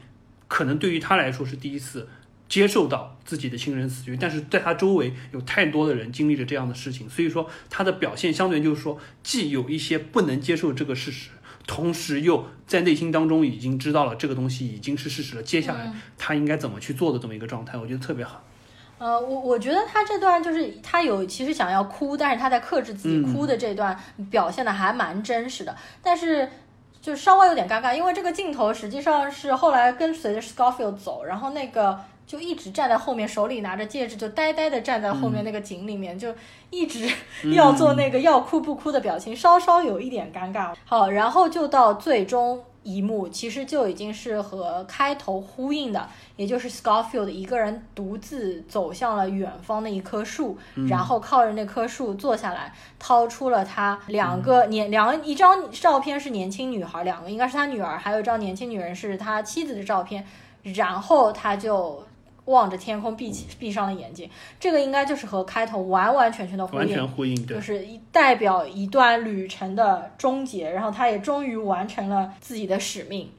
[0.49, 2.09] 可能对于他来说是第一次。
[2.49, 11.31] 接受到自己的亲人死去，但是在他周围有太多的人经历着这样的事情，所以说他的表现相对就是说，既有一些不能接受这个事实，
[11.67, 18.43] 同时又在内心当中已经知道了这个东西已经是事实了，接下来他应该怎么去做的这么一个状态，我觉得特别好。
[18.99, 23.99] 呃，我我觉得他这段就是他有其实想要哭，但是他在克制自己哭的这段
[24.31, 26.49] 表现的还蛮真实的，但是
[27.03, 36.35] 就稍微有点尴尬，因为这个镜头实际上是后来跟随着 Scarfield 走，然后那个就一直站在后面，手里拿着戒指，就呆呆的站在后面那个井里面，就
[36.71, 37.09] 一直
[37.55, 40.75] 要做那个要哭不哭的表情，稍稍有一点尴尬。
[40.85, 50.59] 好，然后就到最终一幕，其实就已经是和开头呼应的，也就是 Scarfield 一个人独自走向了远方的一棵树，
[50.89, 60.27] 然后靠着那棵树坐下来，掏出了他两个年两个一张照片是年轻女孩，两个应该是他女儿，还有一张年轻女人是他妻子的照片，
[60.75, 62.05] 然后他就。
[62.47, 64.29] 望着天空，闭起闭上了眼睛，
[64.59, 73.31] 这个应该就是和开头完完全全的呼完应，全呼应，对就，是一代表一段旅程的终结，然后他也终于完成了自己的使命。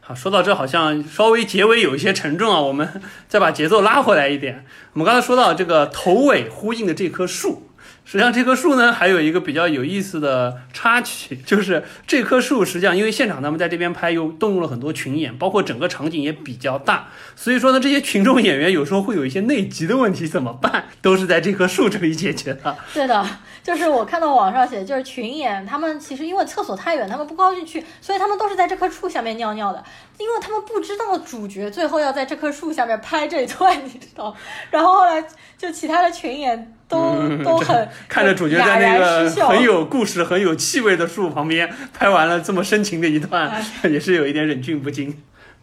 [0.00, 4.64] 好，说到这好像稍微结尾有一些沉重啊，我们 再把节奏拉回来一点。
[4.92, 7.68] 我们刚才说到这个头尾呼应的这棵树，
[8.04, 20.84] 实际上这棵树呢还有一个比较有意思的插曲， 就是这棵树实际上因为现场他们在这边拍又动用了很多群演，包括整个场景也比较大，所以说呢这些群众演员有时候会有一些内急的问题，怎么办？
[21.00, 22.76] 都是在这棵树这里解决的。
[22.92, 23.26] 对的，
[23.62, 29.82] 就是我看到网上写，就是群演他们其实因为厕所太远，他们不高兴去，所以他们都是在这棵树下面尿尿的，
[30.18, 34.34] 因为他们不知道主角最后要在这棵树下面拍这一段，你知道？
[34.70, 35.24] 然后后来
[35.56, 43.48] 就其他的群演都、都很 看着主角在那个很有故事、很有气味的树旁边拍完了这么深情的一段，
[43.82, 45.16] 哎也是有一点忍俊不禁。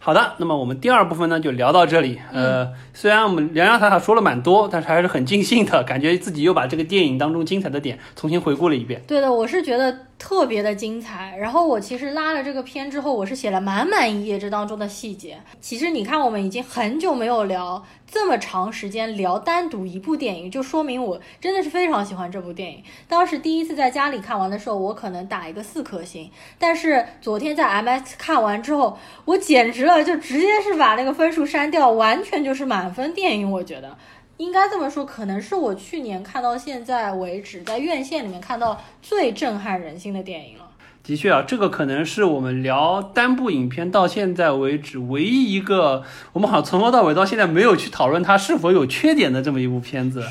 [0.04, 2.18] 好的，那么我们第二部分呢就聊到这里。
[2.32, 9.00] 呃，虽然我们洋洋洒洒说了蛮多，但是还是很尽兴的，感觉自己又把这个电影当中精彩的点重新回顾了一遍。
[9.06, 11.36] 对的，我是觉得特别的精彩。
[11.36, 15.40] 然后我其实拉了这个片之后，我是写了满满一页这当中的细节。
[15.60, 22.84] 其实你看，我们已经很久没有聊这么长时间聊单独一部电影，就说明我真的是非常喜欢这部电影。
[23.08, 33.50] 当时第一次在家里看完的时候，我可能打一个四颗星，但是昨天在 MS 看完之后，我简直了，就直接是把那个分数删掉，完全就是满分电影。
[33.50, 33.98] 我觉得。
[34.42, 40.64] 应该这么说，可能是我去年看到现在为止在院线里面看到最震撼人心的电影了。
[41.04, 46.02] 的确啊，这个可能是我们聊单部影片到现在为止唯一一个
[46.32, 50.24] 我们好像从头到尾到现在没有去讨论它是否有缺点的这么一部片子。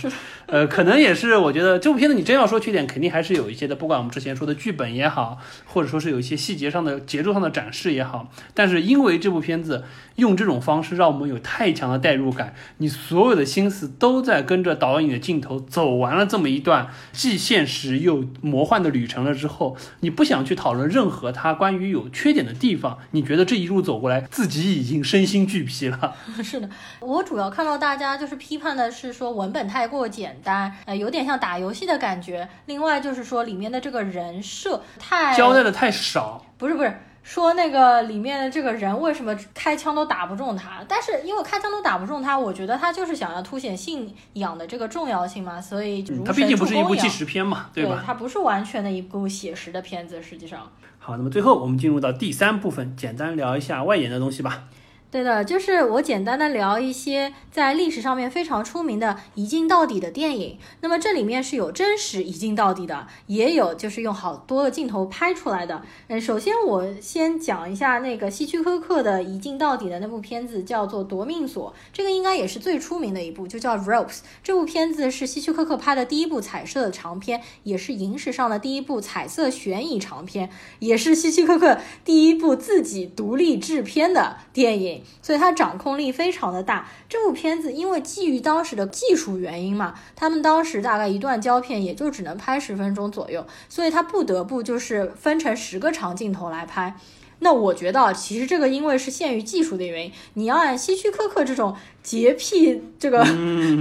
[0.52, 3.74] 呃，可能也是，我觉得这部片子你真要说缺点，肯定还是有一些的。
[3.74, 9.86] 不管我们之前说的剧本也好，或者说是有一些细节上的节奏上的展示也好，但是因为这部片子
[10.18, 26.14] 用这种方式让我们有太强的代入感，你所有的心思都在跟着导演的镜头走完了这么一段既现实又魔幻的旅程了之后，你不想去讨论任何它关于有缺点的地方，你觉得这一路走过来自己已经身心俱疲了。
[26.44, 26.70] 是的，
[27.00, 32.48] 我主要看到大家就是批判的是说文本太过简单，呃，有点像打游戏的感觉。
[32.66, 36.94] 另外就是说里面的这个人设太交代的太少，不是不是。
[37.24, 40.84] 说那个里面的这个人为什么开枪都打不中他？
[40.88, 48.02] 但是因为开枪都打不中他，我觉得他就是想要凸显信仰的这个重要性嘛，所以他毕竟不是一部纪实片嘛，对吧？
[48.04, 50.68] 它不是完全的一部写实的片子，实际上。
[50.98, 54.64] 好，那么最后我们进入到第三部分，简单聊一下外延的东西吧。
[55.12, 60.58] 对的，就是我简单的聊一些在历史上面非常出名的一镜到底的电影。
[60.80, 65.82] 那么这里面是有真实一镜到底的，也有就是用好多个镜头拍出来的。
[66.08, 74.08] 嗯，首先我先讲一下那个希区柯克的一镜到底的那部片子，叫做《夺命锁》，这个应该也是最出名的一部，就叫《Ropes》。
[74.42, 85.01] 这部片子是希区柯克拍的第一部彩色的长片，也是影史上的第一部彩色悬疑长片，也是希区柯克第一部自己独立制片的电影。
[85.22, 86.88] 所以它掌控力非常的大。
[87.08, 96.96] 这部片子因为基于当时的技术原因嘛，他们当时大概一段胶片也就只能拍十分钟左右，所以他不得不就是分成十个长镜头来拍。
[97.44, 103.26] 那我觉得其实这个因为是限于技术的原因，你要按希区柯克这种洁癖这个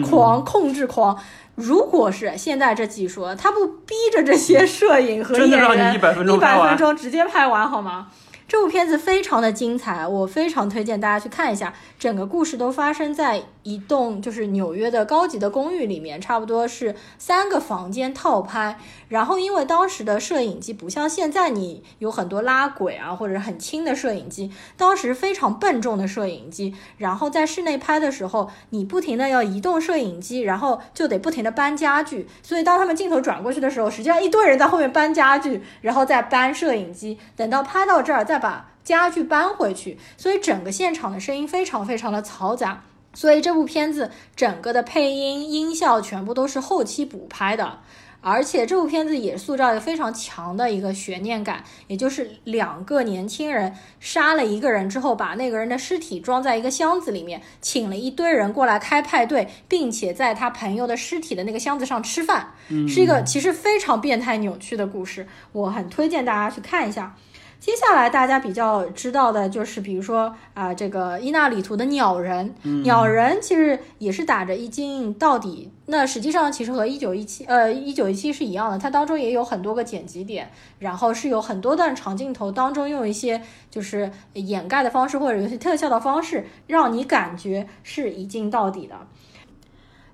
[0.02, 1.18] 狂控制狂，
[1.56, 8.08] 如果是现在这技术，他不逼着这些摄影和演员一百分钟一百分钟直接拍完好吗？
[8.50, 11.72] 这部片子非常的精彩，我非常推荐大家去看一下。
[12.00, 18.78] 整个故事都发生在一栋就是纽约的高级的公寓里面，差不多是三个房间套拍。
[19.08, 26.74] 然后因为当时的摄影机不像现在，你有很多拉轨啊或者很轻的摄影机，当时非常笨重的摄影机。
[26.96, 32.28] 然后在室内拍的时候，你不停的要移动摄影机，然后就得不停的搬家具。
[32.42, 37.18] 所以当他们镜头转过去的时候，实际上一堆人在后面搬家具，然后再搬摄影机。
[37.36, 38.68] 等到拍到这儿，再把。
[38.82, 42.82] 家具搬回去，所以整个现场的声音非常非常的嘈杂，
[43.12, 47.78] 所以这部片子整个的配音音效全部都是后期补拍的，
[48.20, 62.52] 而且这部片子也塑造一个非常强的一个悬念感，也就是两个年轻人杀了一个人之后，把那个人的尸体装在一个箱子里面，请了一堆人过来开派对，并且在他朋友的尸体的那个箱子上吃饭，
[62.88, 67.16] 是一个其实非常变态扭曲的故事，我很推荐大家去看一下。
[67.60, 75.70] 接下来大家比较知道的就是，比如说啊，这个伊纳里图的鸟人，鸟人其实也是打着一镜到底。
[75.84, 88.96] 那实际上其实和一九一七呃一九一七是一样的，它当中也有很多个剪辑点，然后是有很多段长镜头当中用一些就是掩盖的方式或者有些特效的方式，让你感觉是一镜到底的。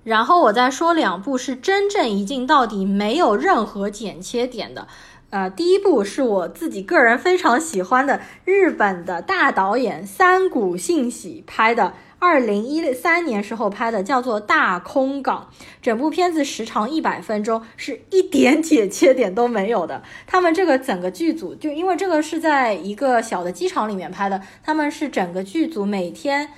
[0.03, 4.87] 然后我再说两部是真正一镜到底，没有任何剪切点的。
[5.29, 15.49] 啊，第一部是我自己个人非常喜欢的日本的大导演三谷幸喜拍的，二零一三年时候拍的，叫做《大空港》。
[15.81, 20.01] 整部片子时长一百分钟，是一点剪切点都没有的。
[20.25, 26.49] 他们这个整个剧组，就因为这个是在一个小的机场里面拍的，他们是整个剧组每天。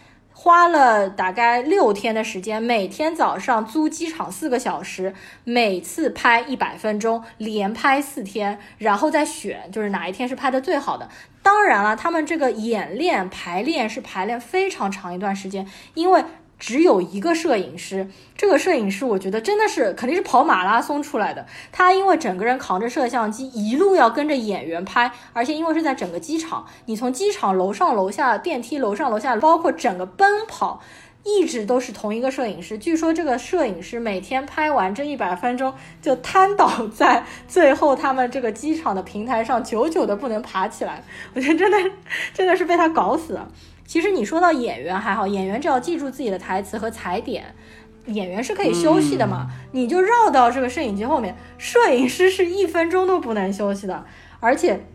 [0.42, 5.14] 花了大概六天的时间，每天早上租机场四个小时，
[5.44, 11.10] 每次拍一百分钟，连拍四天，然后再选，就是哪一天是拍的最好的。
[11.44, 16.24] 当然了，他们这个演练排练是排练非常长一段时间，因为。
[16.60, 21.46] 只有一个摄影师，这个摄影师我觉得真的是肯定是跑马拉松出来的。
[21.72, 30.82] 他因为整个人扛着摄像机，一路要跟着演员拍，而且因为是在整个机场，你从机场楼上楼下电梯楼上楼下，包括整个奔跑，
[31.24, 32.78] 一直都是同一个摄影师。
[32.78, 41.04] 据说这个摄影师每天拍完这一百分钟，就瘫倒在最后他们这个机场的平台上，久久的不能爬起来。
[41.34, 41.92] 我觉得真的
[42.34, 43.48] 真的是被他搞死了。
[43.90, 47.56] 其实你说到演员还好，演员只要记住自己的台词和踩点，
[48.06, 49.50] 演员是可以休息的嘛。
[49.72, 54.06] 你就绕到这个摄影机后面，摄影师是一分钟都不能休息的。
[54.40, 54.86] 而且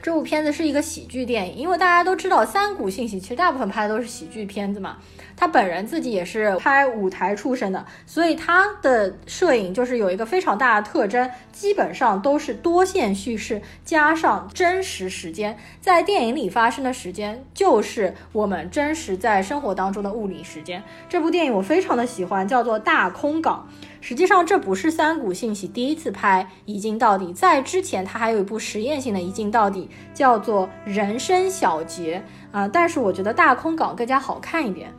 [0.00, 4.98] 这部片子是一个喜剧电影，因为大家都知道三谷幸喜其实大部分拍的都是喜剧片子嘛。
[5.38, 20.82] 他本人自己也是拍舞台出身的，所以他的摄影就是有一个非常大的特征，基本上都是多线叙事加上真实时间，在电影里发生的时间就是我们真实在生活当中的物理时间。
[21.08, 23.68] 这部电影我非常的喜欢，叫做《大空港》。
[24.00, 32.18] 实际上，这不是三谷信喜第一次拍《一镜到底》，在之前他还有一部实验性的《一镜到底》，叫做《人生小结》
[32.50, 34.90] 啊、但是我觉得《大空港》更加好看一点。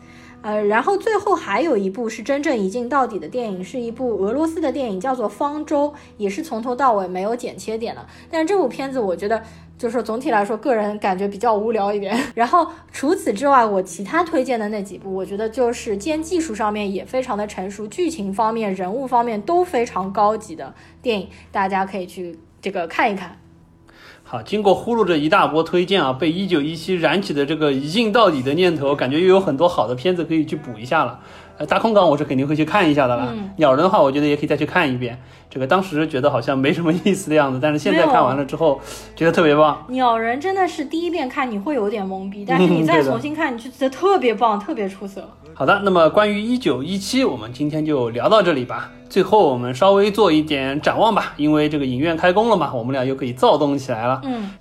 [0.41, 8.05] 呃，然后最后还有一部是真正一镜到底的电影，是一部俄罗斯的电影，叫做《方舟》，也是从头到尾没有剪切点的。
[8.31, 9.43] 但是这部片子我觉得，
[9.77, 12.17] 就是总体来说，个人感觉比较无聊一点。
[12.35, 23.37] 然后除此之外，我其他推荐的那几部，我觉得就是兼技术上面也非常的成熟，剧情方面、人物方面都非常高级的电影，大家可以去这个看一看。
[24.31, 31.19] 好，经过呼噜这一大波推荐啊，被一九一七燃起的这个一镜到底的念头，感觉又有很多好的片子可以去补一下了。
[31.57, 33.29] 呃，大空港我是肯定会去看一下的啦。
[33.31, 35.19] 嗯鸟人的话，我觉得也可以再去看一遍。
[35.49, 38.79] 这个当时觉得好像没什么意思的样子，但是现在看完了之后，
[39.15, 39.83] 觉得特别棒。
[39.87, 45.27] 鸟人真的是第一遍看你会有点懵逼，但是 你再重新看，你就觉得特别棒，特别出色。
[45.55, 48.91] 好的，那么关于一九一七，我们今天就聊到这里吧。
[49.09, 54.21] 最后我们稍微做一点展望吧，因为这个影院开工了嘛，我们俩又可以躁动起来了。
[54.23, 54.51] 嗯，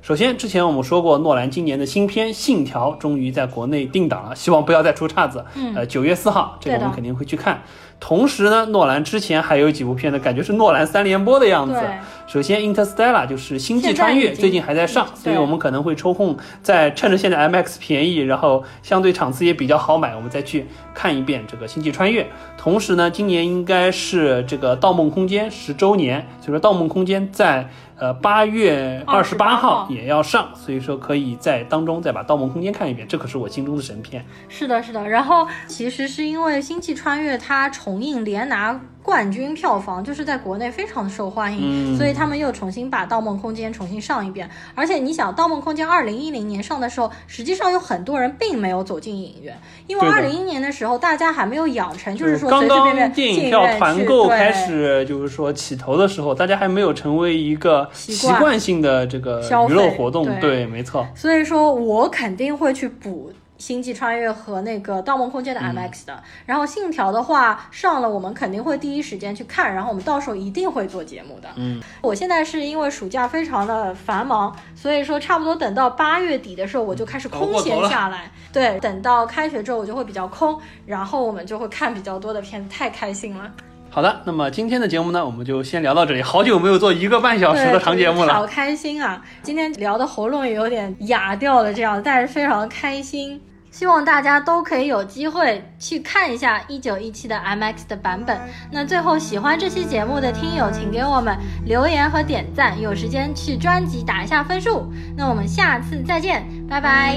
[0.00, 5.44] 首先，之前我们说过，诺兰今年的新片《信条》终于在国内定档了，希望不要再出岔子。
[5.56, 7.62] 嗯呃，九月四号，这个我们肯定会去看。
[8.06, 11.80] 同时呢，诺兰之前还有几部片呢，感觉是诺兰三连播的样子。
[12.26, 22.22] 首先，《Interstellar》就是《星际穿越最近还在上，所以我们可能会抽空再趁着现在 IMAX 便宜，然后相对场次也比较好买，我们再去看一遍这个《星际穿越》。
[22.58, 27.68] 同时呢，今年应该是这个《盗梦空间》十周年，所以说《盗梦空间》在
[27.98, 34.24] 呃八月二十八28号号也要上，所以说可以在当中再把《盗梦空间》看一遍，这可是我心中的神片。
[34.48, 35.06] 是的，是的。
[35.06, 44.48] 然后其实是因为《星际穿越》它重映连拿冠军票房，就是在国内非常的受欢迎，嗯所以他们又重新把《盗梦空间》重新上一遍。
[44.74, 49.54] 而且你想，《盗梦空间》二零一零年上的时候，实际上有很多人并没有走进影院，
[49.86, 60.24] 因为二零一年的时候大家还没有养成，就是说刚随随便刚便电影票院团购开始，就是说起头的时候，大家还没有成为一个习习惯惯性的这个娱乐活动。
[60.24, 61.06] 对对，没错。
[61.14, 66.22] 所以说我肯定会去补《星际穿越》和那个《盗梦空间》的 IMAX 的。
[66.46, 71.48] 然后《信条》的话上了，我们肯定会第一时间去看，然后我们到时候一定会做节目的。
[71.56, 78.30] 嗯，我现在是因为暑假非常的繁忙，所以说差不多等到八月底的时候，我就开始空闲下来。
[78.52, 83.50] 对，等到开学之后我就会比较空，然后我们就会看比较多的片子，太开心了。
[83.94, 86.20] 好的，那么今天的节目呢，我们就先聊到这里。
[86.20, 88.44] 好久没有做一个半小时的长节目了好。
[88.44, 89.22] 开心啊！
[89.40, 93.40] 今天聊的喉咙也有点哑掉了，这样，但是非常开心。
[93.70, 98.36] 希望大家都可以有机会去看一下一九一七的 MX 的版本。
[98.72, 104.92] 那最后喜欢这期节目的听友，请给我们留言和点赞，有时间去专辑打一下分数。
[105.16, 107.16] 那我们下次再见，拜拜。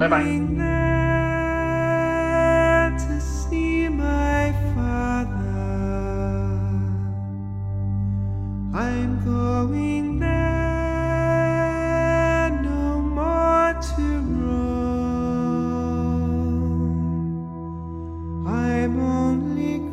[0.00, 0.24] 拜拜
[8.78, 10.28] I'm going there
[12.62, 15.26] no more to roam.
[18.46, 19.85] I'm only